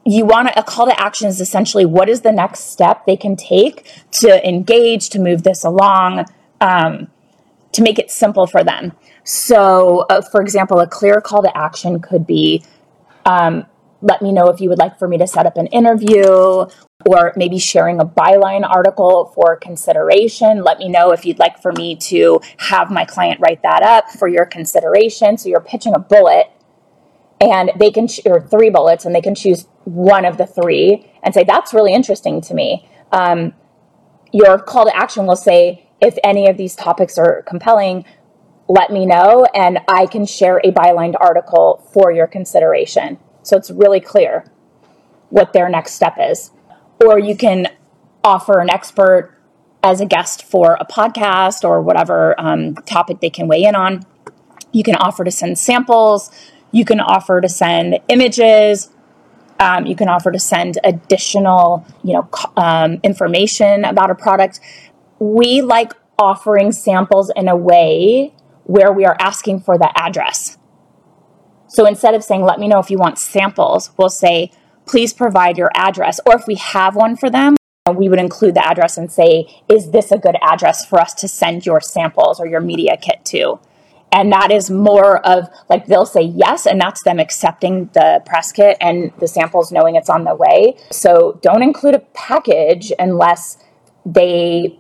you 0.05 0.25
want 0.25 0.51
a 0.57 0.63
call 0.63 0.87
to 0.87 1.01
action 1.01 1.29
is 1.29 1.41
essentially 1.41 1.85
what 1.85 2.09
is 2.09 2.23
the 2.23 2.33
next 2.33 2.71
step 2.71 3.05
they 3.05 3.17
can 3.17 3.37
take 3.37 3.93
to 4.13 4.49
engage, 4.49 5.11
to 5.11 5.19
move 5.19 5.43
this 5.43 5.65
along, 5.65 6.27
um, 6.61 7.09
to 7.73 7.83
make 7.83 7.99
it 7.99 8.11
simple 8.11 8.47
for 8.47 8.65
them. 8.65 8.93
So, 9.25 10.07
uh, 10.11 10.23
for 10.23 10.41
example, 10.41 10.81
a 10.81 10.87
clear 10.87 11.21
call 11.21 11.43
to 11.43 11.57
action 11.57 12.01
could 12.01 12.27
be 12.27 12.65
um, 13.27 13.67
let 14.03 14.23
me 14.23 14.33
know 14.33 14.49
if 14.49 14.61
you 14.61 14.69
would 14.69 14.79
like 14.79 14.99
for 14.99 15.07
me 15.07 15.19
to 15.19 15.27
set 15.27 15.47
up 15.47 15.57
an 15.57 15.67
interview 15.69 16.67
or 17.07 17.33
maybe 17.37 17.59
sharing 17.59 18.01
a 18.01 18.05
byline 18.05 18.69
article 18.69 19.33
for 19.35 19.57
consideration. 19.57 20.63
Let 20.63 20.79
me 20.79 20.89
know 20.89 21.13
if 21.13 21.25
you'd 21.25 21.39
like 21.39 21.61
for 21.61 21.73
me 21.73 21.97
to 21.97 22.41
have 22.59 22.91
my 22.91 23.05
client 23.05 23.41
write 23.41 23.63
that 23.63 23.83
up 23.83 24.11
for 24.11 24.29
your 24.29 24.47
consideration. 24.47 25.37
So 25.39 25.49
you're 25.49 25.61
pitching 25.61 25.95
a 25.95 25.99
bullet 25.99 26.51
and 27.41 27.73
they 27.77 27.91
can, 27.91 28.07
or 28.27 28.41
three 28.41 28.69
bullets, 28.69 29.07
and 29.07 29.15
they 29.15 29.23
can 29.23 29.35
choose 29.35 29.67
one 29.85 30.27
of 30.27 30.37
the 30.37 30.47
three 30.47 31.11
and 31.23 31.33
say, 31.33 31.43
that's 31.43 31.73
really 31.73 31.95
interesting 31.95 32.43
to 32.43 32.55
me. 32.55 32.87
Um, 33.13 33.55
your 34.33 34.59
call 34.59 34.85
to 34.85 34.95
action 34.95 35.27
will 35.27 35.37
say, 35.37 35.89
if 36.03 36.17
any 36.23 36.49
of 36.49 36.57
these 36.57 36.77
topics 36.77 37.17
are 37.19 37.43
compelling, 37.43 38.05
let 38.71 38.93
me 38.93 39.05
know 39.05 39.45
and 39.53 39.81
I 39.89 40.07
can 40.07 40.25
share 40.25 40.59
a 40.59 40.71
bylined 40.71 41.17
article 41.21 41.85
for 41.93 42.13
your 42.13 42.29
consideration. 42.29 43.19
So 43.43 43.57
it's 43.57 43.69
really 43.69 43.99
clear 43.99 44.45
what 45.31 45.53
their 45.53 45.69
next 45.69 45.95
step 45.95 46.15
is. 46.21 46.53
Or 47.05 47.19
you 47.19 47.37
can 47.37 47.67
offer 48.23 48.61
an 48.61 48.71
expert 48.71 49.37
as 49.83 50.01
a 50.01 50.07
guest 50.07 50.45
for 50.45 50.77
a 50.79 50.87
podcast 50.87 51.65
or 51.65 51.83
whatever 51.83 52.39
um, 52.39 52.77
topic 52.77 53.19
they 53.21 53.31
can 53.31 53.49
weigh 53.49 53.65
in 53.65 53.75
on. 53.75 54.07
You 54.71 54.85
can 54.85 54.95
offer 54.95 55.25
to 55.25 55.33
send 55.33 55.59
samples. 55.59 56.31
You 56.71 56.85
can 56.85 57.01
offer 57.01 57.41
to 57.41 57.49
send 57.49 57.99
images. 58.07 58.91
Um, 59.59 59.85
you 59.85 59.97
can 59.97 60.09
offer 60.09 60.31
to 60.31 60.39
send 60.39 60.79
additional, 60.85 61.85
you 62.05 62.13
know, 62.13 62.29
um, 62.57 63.01
information 63.03 63.85
about 63.85 64.13
a 64.13 64.15
product. 64.15 64.61
We 65.19 65.61
like 65.61 65.93
offering 66.21 66.71
samples 66.71 67.33
in 67.35 67.49
a 67.49 67.57
way 67.57 68.33
where 68.71 68.93
we 68.93 69.05
are 69.05 69.17
asking 69.19 69.59
for 69.59 69.77
the 69.77 69.91
address. 69.97 70.57
So 71.67 71.87
instead 71.87 72.15
of 72.15 72.23
saying, 72.23 72.45
let 72.45 72.61
me 72.61 72.69
know 72.69 72.79
if 72.79 72.89
you 72.89 72.99
want 72.99 73.19
samples, 73.19 73.91
we'll 73.97 74.09
say, 74.09 74.53
please 74.87 75.13
provide 75.13 75.59
your 75.59 75.73
address. 75.75 76.21
Or 76.25 76.37
if 76.37 76.47
we 76.47 76.55
have 76.55 76.95
one 76.95 77.17
for 77.17 77.29
them, 77.29 77.57
we 77.93 78.09
would 78.09 78.21
include 78.21 78.55
the 78.55 78.65
address 78.65 78.97
and 78.97 79.11
say, 79.11 79.63
is 79.69 79.91
this 79.91 80.13
a 80.13 80.19
good 80.19 80.37
address 80.41 80.87
for 80.87 81.01
us 81.01 81.15
to 81.15 81.27
send 81.27 81.67
your 81.67 81.81
samples 81.81 82.39
or 82.39 82.47
your 82.47 82.61
media 82.61 82.97
kit 82.97 83.25
to? 83.27 83.59
And 84.13 84.33
that 84.33 84.53
is 84.53 84.71
more 84.71 85.25
of 85.27 85.49
like 85.69 85.87
they'll 85.87 86.07
say 86.07 86.23
yes, 86.23 86.67
and 86.67 86.81
that's 86.81 87.03
them 87.03 87.19
accepting 87.19 87.91
the 87.95 88.23
press 88.25 88.53
kit 88.53 88.77
and 88.81 89.13
the 89.19 89.27
samples 89.27 89.73
knowing 89.73 89.97
it's 89.97 90.11
on 90.11 90.25
the 90.25 90.35
way. 90.35 90.77
So 90.93 91.41
don't 91.43 91.63
include 91.63 91.95
a 91.95 92.01
package 92.15 92.93
unless 92.99 93.59
they 94.07 94.79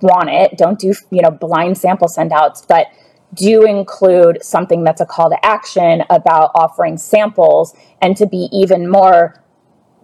want 0.00 0.28
it. 0.30 0.58
Don't 0.58 0.78
do, 0.78 0.94
you 1.10 1.22
know, 1.22 1.30
blind 1.30 1.78
sample 1.78 2.08
send 2.08 2.32
outs, 2.32 2.64
but 2.66 2.86
do 3.34 3.64
include 3.64 4.42
something 4.42 4.84
that's 4.84 5.00
a 5.00 5.06
call 5.06 5.30
to 5.30 5.44
action 5.44 6.02
about 6.10 6.50
offering 6.54 6.96
samples 6.96 7.74
and 8.02 8.16
to 8.16 8.26
be 8.26 8.48
even 8.52 8.88
more 8.88 9.42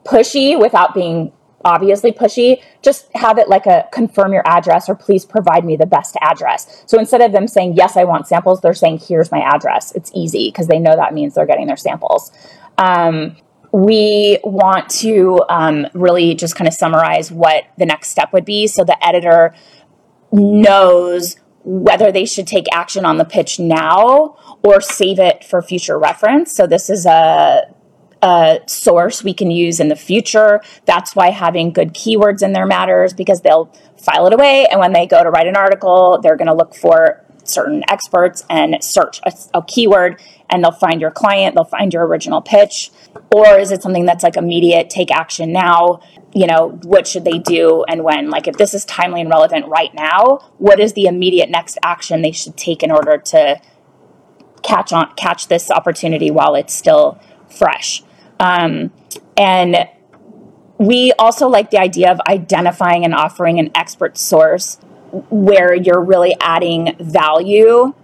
pushy 0.04 0.58
without 0.58 0.94
being 0.94 1.32
obviously 1.64 2.12
pushy 2.12 2.62
just 2.82 3.08
have 3.14 3.38
it 3.38 3.48
like 3.48 3.66
a 3.66 3.88
confirm 3.92 4.32
your 4.32 4.46
address 4.46 4.88
or 4.88 4.94
please 4.94 5.24
provide 5.24 5.64
me 5.64 5.76
the 5.76 5.86
best 5.86 6.16
address. 6.20 6.84
So 6.86 6.98
instead 6.98 7.20
of 7.20 7.32
them 7.32 7.48
saying 7.48 7.74
yes 7.76 7.96
i 7.96 8.04
want 8.04 8.28
samples 8.28 8.60
they're 8.60 8.74
saying 8.74 9.00
here's 9.06 9.32
my 9.32 9.40
address. 9.40 9.92
It's 9.92 10.12
easy 10.14 10.48
because 10.48 10.68
they 10.68 10.78
know 10.78 10.94
that 10.94 11.12
means 11.12 11.34
they're 11.34 11.46
getting 11.46 11.66
their 11.66 11.76
samples. 11.76 12.30
Um, 12.78 13.36
we 13.72 14.38
want 14.44 14.88
to 14.88 15.42
um, 15.48 15.86
really 15.92 16.34
just 16.34 16.54
kind 16.54 16.68
of 16.68 16.74
summarize 16.74 17.32
what 17.32 17.64
the 17.76 17.84
next 17.84 18.10
step 18.10 18.32
would 18.32 18.44
be 18.44 18.66
so 18.66 18.84
the 18.84 19.04
editor 19.04 19.54
knows 20.32 21.36
whether 21.66 22.12
they 22.12 22.24
should 22.24 22.46
take 22.46 22.66
action 22.72 23.04
on 23.04 23.18
the 23.18 23.24
pitch 23.24 23.58
now 23.58 24.36
or 24.62 24.80
save 24.80 25.18
it 25.18 25.42
for 25.42 25.60
future 25.60 25.98
reference. 25.98 26.54
So 26.54 26.64
this 26.64 26.88
is 26.88 27.06
a, 27.06 27.74
a 28.22 28.60
source 28.66 29.24
we 29.24 29.34
can 29.34 29.50
use 29.50 29.80
in 29.80 29.88
the 29.88 29.96
future. 29.96 30.60
That's 30.84 31.16
why 31.16 31.30
having 31.30 31.72
good 31.72 31.92
keywords 31.92 32.40
in 32.40 32.52
there 32.52 32.66
matters 32.66 33.12
because 33.12 33.40
they'll 33.40 33.74
file 33.98 34.28
it 34.28 34.32
away. 34.32 34.68
And 34.70 34.78
when 34.78 34.92
they 34.92 35.08
go 35.08 35.24
to 35.24 35.28
write 35.28 35.48
an 35.48 35.56
article, 35.56 36.20
they're 36.22 36.36
going 36.36 36.46
to 36.46 36.54
look 36.54 36.72
for 36.72 37.24
certain 37.42 37.82
experts 37.88 38.44
and 38.48 38.76
search 38.82 39.20
a, 39.24 39.32
a, 39.54 39.62
keyword 39.62 40.20
and 40.48 40.62
they'll 40.62 40.70
find 40.70 41.00
your 41.00 41.10
client, 41.10 41.56
they'll 41.56 41.64
find 41.64 41.92
your 41.92 42.06
original 42.06 42.40
pitch. 42.40 42.92
Or 43.32 43.58
is 43.58 43.72
it 43.72 43.82
something 43.82 44.06
that's 44.06 44.22
like 44.22 44.36
immediate, 44.36 44.88
take 44.88 45.10
action 45.10 45.52
now? 45.52 46.00
You 46.32 46.46
know, 46.46 46.78
what 46.82 47.06
should 47.06 47.24
they 47.24 47.38
do 47.38 47.84
and 47.88 48.04
when? 48.04 48.30
Like, 48.30 48.46
if 48.46 48.56
this 48.56 48.74
is 48.74 48.84
timely 48.84 49.20
and 49.22 49.30
relevant 49.30 49.66
right 49.66 49.92
now, 49.94 50.50
what 50.58 50.80
is 50.80 50.92
the 50.92 51.06
immediate 51.06 51.50
next 51.50 51.78
action 51.82 52.22
they 52.22 52.32
should 52.32 52.56
take 52.56 52.82
in 52.82 52.90
order 52.90 53.16
to 53.18 53.60
catch 54.62 54.92
on 54.92 55.14
catch 55.14 55.48
this 55.48 55.70
opportunity 55.70 56.30
while 56.30 56.54
it's 56.54 56.74
still 56.74 57.18
fresh? 57.48 58.02
Um, 58.38 58.92
and 59.36 59.88
we 60.78 61.12
also 61.18 61.48
like 61.48 61.70
the 61.70 61.78
idea 61.78 62.10
of 62.10 62.20
identifying 62.28 63.04
and 63.04 63.14
offering 63.14 63.58
an 63.58 63.70
expert 63.74 64.18
source 64.18 64.76
where 65.30 65.74
you're 65.74 66.02
really 66.02 66.36
adding 66.40 66.96
value 67.00 67.94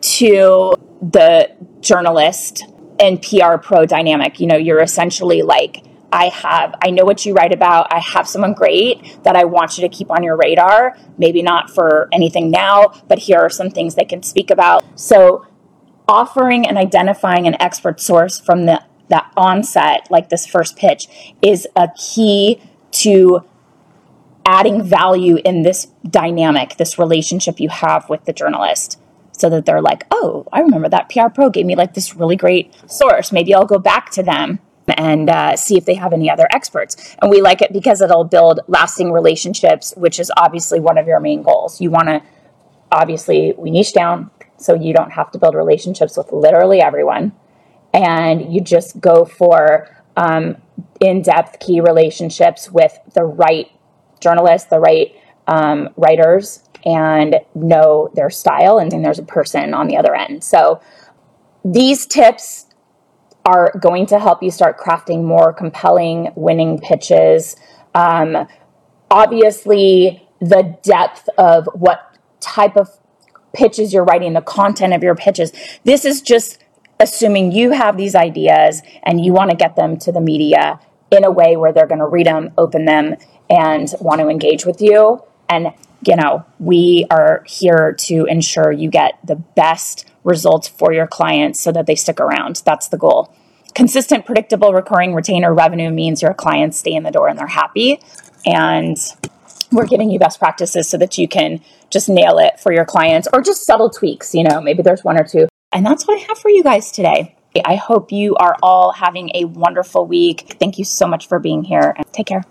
to 0.00 0.74
the 1.02 1.50
journalist 1.80 2.64
and 2.98 3.20
PR 3.20 3.56
pro 3.56 3.84
dynamic. 3.84 4.40
You 4.40 4.46
know, 4.46 4.56
you're 4.56 4.80
essentially 4.80 5.42
like 5.42 5.84
I 6.12 6.26
have, 6.26 6.74
I 6.84 6.90
know 6.90 7.04
what 7.04 7.24
you 7.24 7.32
write 7.32 7.54
about. 7.54 7.92
I 7.92 7.98
have 7.98 8.28
someone 8.28 8.52
great 8.52 9.18
that 9.24 9.34
I 9.34 9.44
want 9.44 9.78
you 9.78 9.88
to 9.88 9.88
keep 9.88 10.10
on 10.10 10.22
your 10.22 10.36
radar. 10.36 10.96
Maybe 11.16 11.42
not 11.42 11.70
for 11.70 12.08
anything 12.12 12.50
now, 12.50 12.92
but 13.08 13.18
here 13.20 13.38
are 13.38 13.50
some 13.50 13.70
things 13.70 13.94
they 13.94 14.04
can 14.04 14.22
speak 14.22 14.50
about. 14.50 14.84
So, 14.98 15.46
offering 16.06 16.66
and 16.66 16.76
identifying 16.76 17.46
an 17.46 17.60
expert 17.60 18.00
source 18.00 18.38
from 18.38 18.66
the 18.66 18.82
onset, 19.36 20.06
like 20.10 20.28
this 20.28 20.46
first 20.46 20.76
pitch, 20.76 21.06
is 21.40 21.66
a 21.76 21.88
key 21.96 22.60
to 22.90 23.44
adding 24.44 24.82
value 24.82 25.38
in 25.44 25.62
this 25.62 25.88
dynamic, 26.08 26.76
this 26.76 26.98
relationship 26.98 27.60
you 27.60 27.68
have 27.68 28.08
with 28.08 28.24
the 28.24 28.32
journalist 28.32 28.98
so 29.32 29.48
that 29.48 29.64
they're 29.64 29.82
like, 29.82 30.04
oh, 30.10 30.46
I 30.52 30.60
remember 30.60 30.88
that 30.88 31.08
PR 31.08 31.28
pro 31.28 31.50
gave 31.50 31.66
me 31.66 31.76
like 31.76 31.94
this 31.94 32.14
really 32.14 32.36
great 32.36 32.74
source. 32.90 33.32
Maybe 33.32 33.54
I'll 33.54 33.66
go 33.66 33.78
back 33.78 34.10
to 34.10 34.22
them 34.22 34.60
and 34.92 35.28
uh, 35.28 35.56
see 35.56 35.76
if 35.76 35.84
they 35.84 35.94
have 35.94 36.12
any 36.12 36.30
other 36.30 36.46
experts. 36.50 37.16
And 37.20 37.30
we 37.30 37.40
like 37.40 37.62
it 37.62 37.72
because 37.72 38.00
it'll 38.00 38.24
build 38.24 38.60
lasting 38.68 39.12
relationships, 39.12 39.92
which 39.96 40.18
is 40.20 40.30
obviously 40.36 40.80
one 40.80 40.98
of 40.98 41.06
your 41.06 41.20
main 41.20 41.42
goals. 41.42 41.80
You 41.80 41.90
want 41.90 42.08
to, 42.08 42.22
obviously, 42.90 43.54
we 43.56 43.70
niche 43.70 43.92
down 43.92 44.30
so 44.56 44.74
you 44.74 44.94
don't 44.94 45.12
have 45.12 45.30
to 45.32 45.38
build 45.38 45.54
relationships 45.54 46.16
with 46.16 46.32
literally 46.32 46.80
everyone. 46.80 47.32
And 47.92 48.54
you 48.54 48.60
just 48.60 49.00
go 49.00 49.24
for 49.24 49.88
um, 50.16 50.56
in 51.00 51.22
depth 51.22 51.58
key 51.60 51.80
relationships 51.80 52.70
with 52.70 52.98
the 53.14 53.24
right 53.24 53.70
journalists, 54.20 54.68
the 54.68 54.78
right 54.78 55.14
um, 55.46 55.90
writers, 55.96 56.62
and 56.84 57.36
know 57.54 58.10
their 58.14 58.30
style. 58.30 58.78
And 58.78 58.90
then 58.90 59.02
there's 59.02 59.18
a 59.18 59.24
person 59.24 59.74
on 59.74 59.88
the 59.88 59.96
other 59.96 60.14
end. 60.14 60.42
So 60.42 60.80
these 61.64 62.06
tips 62.06 62.66
are 63.44 63.72
going 63.80 64.06
to 64.06 64.18
help 64.18 64.42
you 64.42 64.50
start 64.50 64.78
crafting 64.78 65.24
more 65.24 65.52
compelling 65.52 66.32
winning 66.36 66.78
pitches 66.78 67.56
Um, 67.94 68.46
obviously, 69.10 70.26
the 70.40 70.76
depth 70.82 71.28
of 71.38 71.68
what 71.74 72.16
type 72.40 72.76
of 72.76 72.88
pitches 73.52 73.92
you're 73.92 74.04
writing, 74.04 74.32
the 74.32 74.40
content 74.40 74.94
of 74.94 75.02
your 75.02 75.14
pitches. 75.14 75.52
This 75.84 76.04
is 76.04 76.22
just 76.22 76.64
assuming 76.98 77.52
you 77.52 77.72
have 77.72 77.96
these 77.96 78.14
ideas 78.14 78.82
and 79.02 79.24
you 79.24 79.32
want 79.32 79.50
to 79.50 79.56
get 79.56 79.76
them 79.76 79.98
to 79.98 80.12
the 80.12 80.20
media 80.20 80.80
in 81.10 81.24
a 81.24 81.30
way 81.30 81.56
where 81.56 81.72
they're 81.72 81.86
going 81.86 81.98
to 81.98 82.06
read 82.06 82.26
them, 82.26 82.52
open 82.56 82.86
them, 82.86 83.16
and 83.50 83.94
want 84.00 84.20
to 84.20 84.28
engage 84.28 84.64
with 84.64 84.80
you. 84.80 85.22
And, 85.48 85.74
you 86.06 86.16
know, 86.16 86.46
we 86.58 87.06
are 87.10 87.44
here 87.46 87.92
to 87.92 88.24
ensure 88.24 88.72
you 88.72 88.88
get 88.88 89.18
the 89.22 89.36
best 89.36 90.06
results 90.24 90.68
for 90.68 90.92
your 90.92 91.06
clients 91.06 91.60
so 91.60 91.72
that 91.72 91.86
they 91.86 91.94
stick 91.94 92.20
around. 92.20 92.62
That's 92.64 92.88
the 92.88 92.98
goal. 92.98 93.34
Consistent, 93.74 94.26
predictable, 94.26 94.72
recurring 94.72 95.14
retainer 95.14 95.54
revenue 95.54 95.90
means 95.90 96.20
your 96.20 96.34
clients 96.34 96.78
stay 96.78 96.92
in 96.92 97.02
the 97.02 97.10
door 97.10 97.28
and 97.28 97.38
they're 97.38 97.46
happy. 97.46 98.00
And 98.44 98.96
we're 99.70 99.86
giving 99.86 100.10
you 100.10 100.18
best 100.18 100.38
practices 100.38 100.88
so 100.88 100.98
that 100.98 101.16
you 101.16 101.26
can 101.26 101.60
just 101.90 102.08
nail 102.08 102.38
it 102.38 102.60
for 102.60 102.72
your 102.72 102.84
clients 102.84 103.28
or 103.32 103.40
just 103.40 103.64
subtle 103.64 103.88
tweaks. 103.88 104.34
You 104.34 104.44
know, 104.44 104.60
maybe 104.60 104.82
there's 104.82 105.02
one 105.02 105.18
or 105.18 105.24
two. 105.24 105.48
And 105.72 105.86
that's 105.86 106.06
what 106.06 106.18
I 106.18 106.24
have 106.26 106.38
for 106.38 106.50
you 106.50 106.62
guys 106.62 106.92
today. 106.92 107.36
I 107.64 107.76
hope 107.76 108.12
you 108.12 108.34
are 108.36 108.56
all 108.62 108.92
having 108.92 109.30
a 109.34 109.44
wonderful 109.44 110.06
week. 110.06 110.56
Thank 110.58 110.78
you 110.78 110.84
so 110.84 111.06
much 111.06 111.28
for 111.28 111.38
being 111.38 111.64
here 111.64 111.94
and 111.96 112.06
take 112.12 112.26
care. 112.26 112.44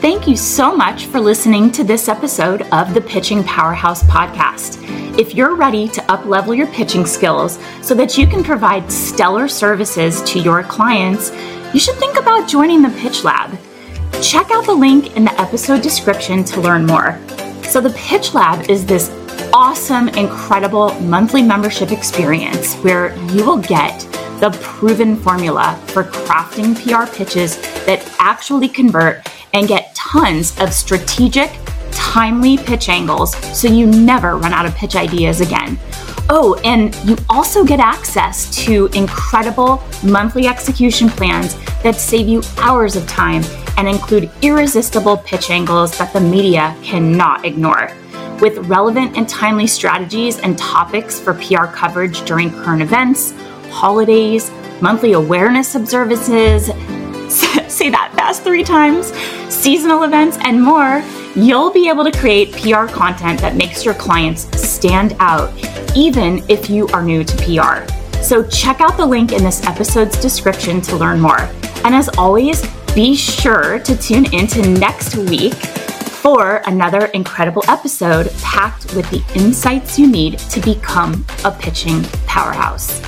Thank 0.00 0.26
you 0.26 0.34
so 0.34 0.74
much 0.74 1.04
for 1.04 1.20
listening 1.20 1.70
to 1.72 1.84
this 1.84 2.08
episode 2.08 2.62
of 2.72 2.94
the 2.94 3.02
Pitching 3.02 3.44
Powerhouse 3.44 4.02
podcast. 4.04 4.78
If 5.18 5.34
you're 5.34 5.54
ready 5.54 5.88
to 5.88 6.00
uplevel 6.02 6.56
your 6.56 6.68
pitching 6.68 7.04
skills 7.04 7.58
so 7.82 7.94
that 7.96 8.16
you 8.16 8.26
can 8.26 8.42
provide 8.42 8.90
stellar 8.90 9.46
services 9.46 10.22
to 10.22 10.40
your 10.40 10.62
clients, 10.62 11.32
you 11.74 11.80
should 11.80 11.96
think 11.96 12.18
about 12.18 12.48
joining 12.48 12.80
the 12.80 12.88
Pitch 12.98 13.24
Lab. 13.24 13.58
Check 14.22 14.50
out 14.50 14.64
the 14.64 14.72
link 14.72 15.18
in 15.18 15.26
the 15.26 15.38
episode 15.38 15.82
description 15.82 16.44
to 16.44 16.62
learn 16.62 16.86
more. 16.86 17.20
So, 17.64 17.82
the 17.82 17.94
Pitch 17.94 18.32
Lab 18.32 18.70
is 18.70 18.86
this 18.86 19.10
awesome, 19.52 20.08
incredible 20.08 20.98
monthly 21.02 21.42
membership 21.42 21.92
experience 21.92 22.74
where 22.76 23.14
you 23.32 23.44
will 23.44 23.58
get 23.58 24.00
the 24.40 24.50
proven 24.62 25.16
formula 25.16 25.78
for 25.88 26.04
crafting 26.04 26.74
PR 26.74 27.10
pitches 27.14 27.60
that 27.84 28.02
actually 28.18 28.68
convert 28.68 29.26
and 29.52 29.68
get 29.68 29.94
tons 29.94 30.58
of 30.60 30.72
strategic, 30.72 31.50
timely 31.92 32.56
pitch 32.56 32.88
angles 32.88 33.36
so 33.58 33.68
you 33.68 33.86
never 33.86 34.36
run 34.36 34.52
out 34.52 34.64
of 34.64 34.74
pitch 34.74 34.96
ideas 34.96 35.40
again. 35.40 35.78
Oh, 36.30 36.58
and 36.64 36.94
you 37.04 37.16
also 37.28 37.64
get 37.64 37.80
access 37.80 38.54
to 38.64 38.86
incredible 38.94 39.82
monthly 40.04 40.46
execution 40.46 41.08
plans 41.08 41.56
that 41.82 41.96
save 41.96 42.28
you 42.28 42.42
hours 42.58 42.96
of 42.96 43.06
time 43.06 43.42
and 43.76 43.88
include 43.88 44.30
irresistible 44.40 45.18
pitch 45.18 45.50
angles 45.50 45.98
that 45.98 46.12
the 46.12 46.20
media 46.20 46.76
cannot 46.82 47.44
ignore. 47.44 47.90
With 48.40 48.58
relevant 48.68 49.16
and 49.16 49.28
timely 49.28 49.66
strategies 49.66 50.38
and 50.38 50.56
topics 50.56 51.20
for 51.20 51.34
PR 51.34 51.66
coverage 51.66 52.24
during 52.24 52.50
current 52.50 52.80
events, 52.80 53.34
holidays, 53.70 54.50
monthly 54.80 55.12
awareness 55.12 55.74
observances, 55.74 56.66
say 57.72 57.90
that 57.90 58.12
fast 58.14 58.42
three 58.42 58.64
times, 58.64 59.12
seasonal 59.52 60.02
events, 60.02 60.36
and 60.42 60.60
more, 60.60 61.02
you'll 61.34 61.70
be 61.70 61.88
able 61.88 62.04
to 62.04 62.12
create 62.12 62.52
PR 62.52 62.86
content 62.86 63.40
that 63.40 63.56
makes 63.56 63.84
your 63.84 63.94
clients 63.94 64.42
stand 64.60 65.14
out, 65.20 65.52
even 65.96 66.44
if 66.48 66.68
you 66.68 66.86
are 66.88 67.02
new 67.02 67.24
to 67.24 67.36
PR. 67.36 67.90
So 68.22 68.46
check 68.46 68.80
out 68.80 68.96
the 68.96 69.06
link 69.06 69.32
in 69.32 69.42
this 69.42 69.64
episode's 69.66 70.20
description 70.20 70.80
to 70.82 70.96
learn 70.96 71.20
more. 71.20 71.40
And 71.84 71.94
as 71.94 72.08
always, 72.18 72.62
be 72.94 73.14
sure 73.14 73.78
to 73.78 73.96
tune 73.96 74.32
in 74.34 74.46
to 74.48 74.68
next 74.68 75.16
week 75.16 75.54
for 75.54 76.56
another 76.66 77.06
incredible 77.06 77.64
episode 77.68 78.30
packed 78.42 78.94
with 78.94 79.08
the 79.10 79.24
insights 79.34 79.98
you 79.98 80.06
need 80.06 80.38
to 80.38 80.60
become 80.60 81.24
a 81.44 81.50
pitching 81.50 82.02
powerhouse. 82.26 83.00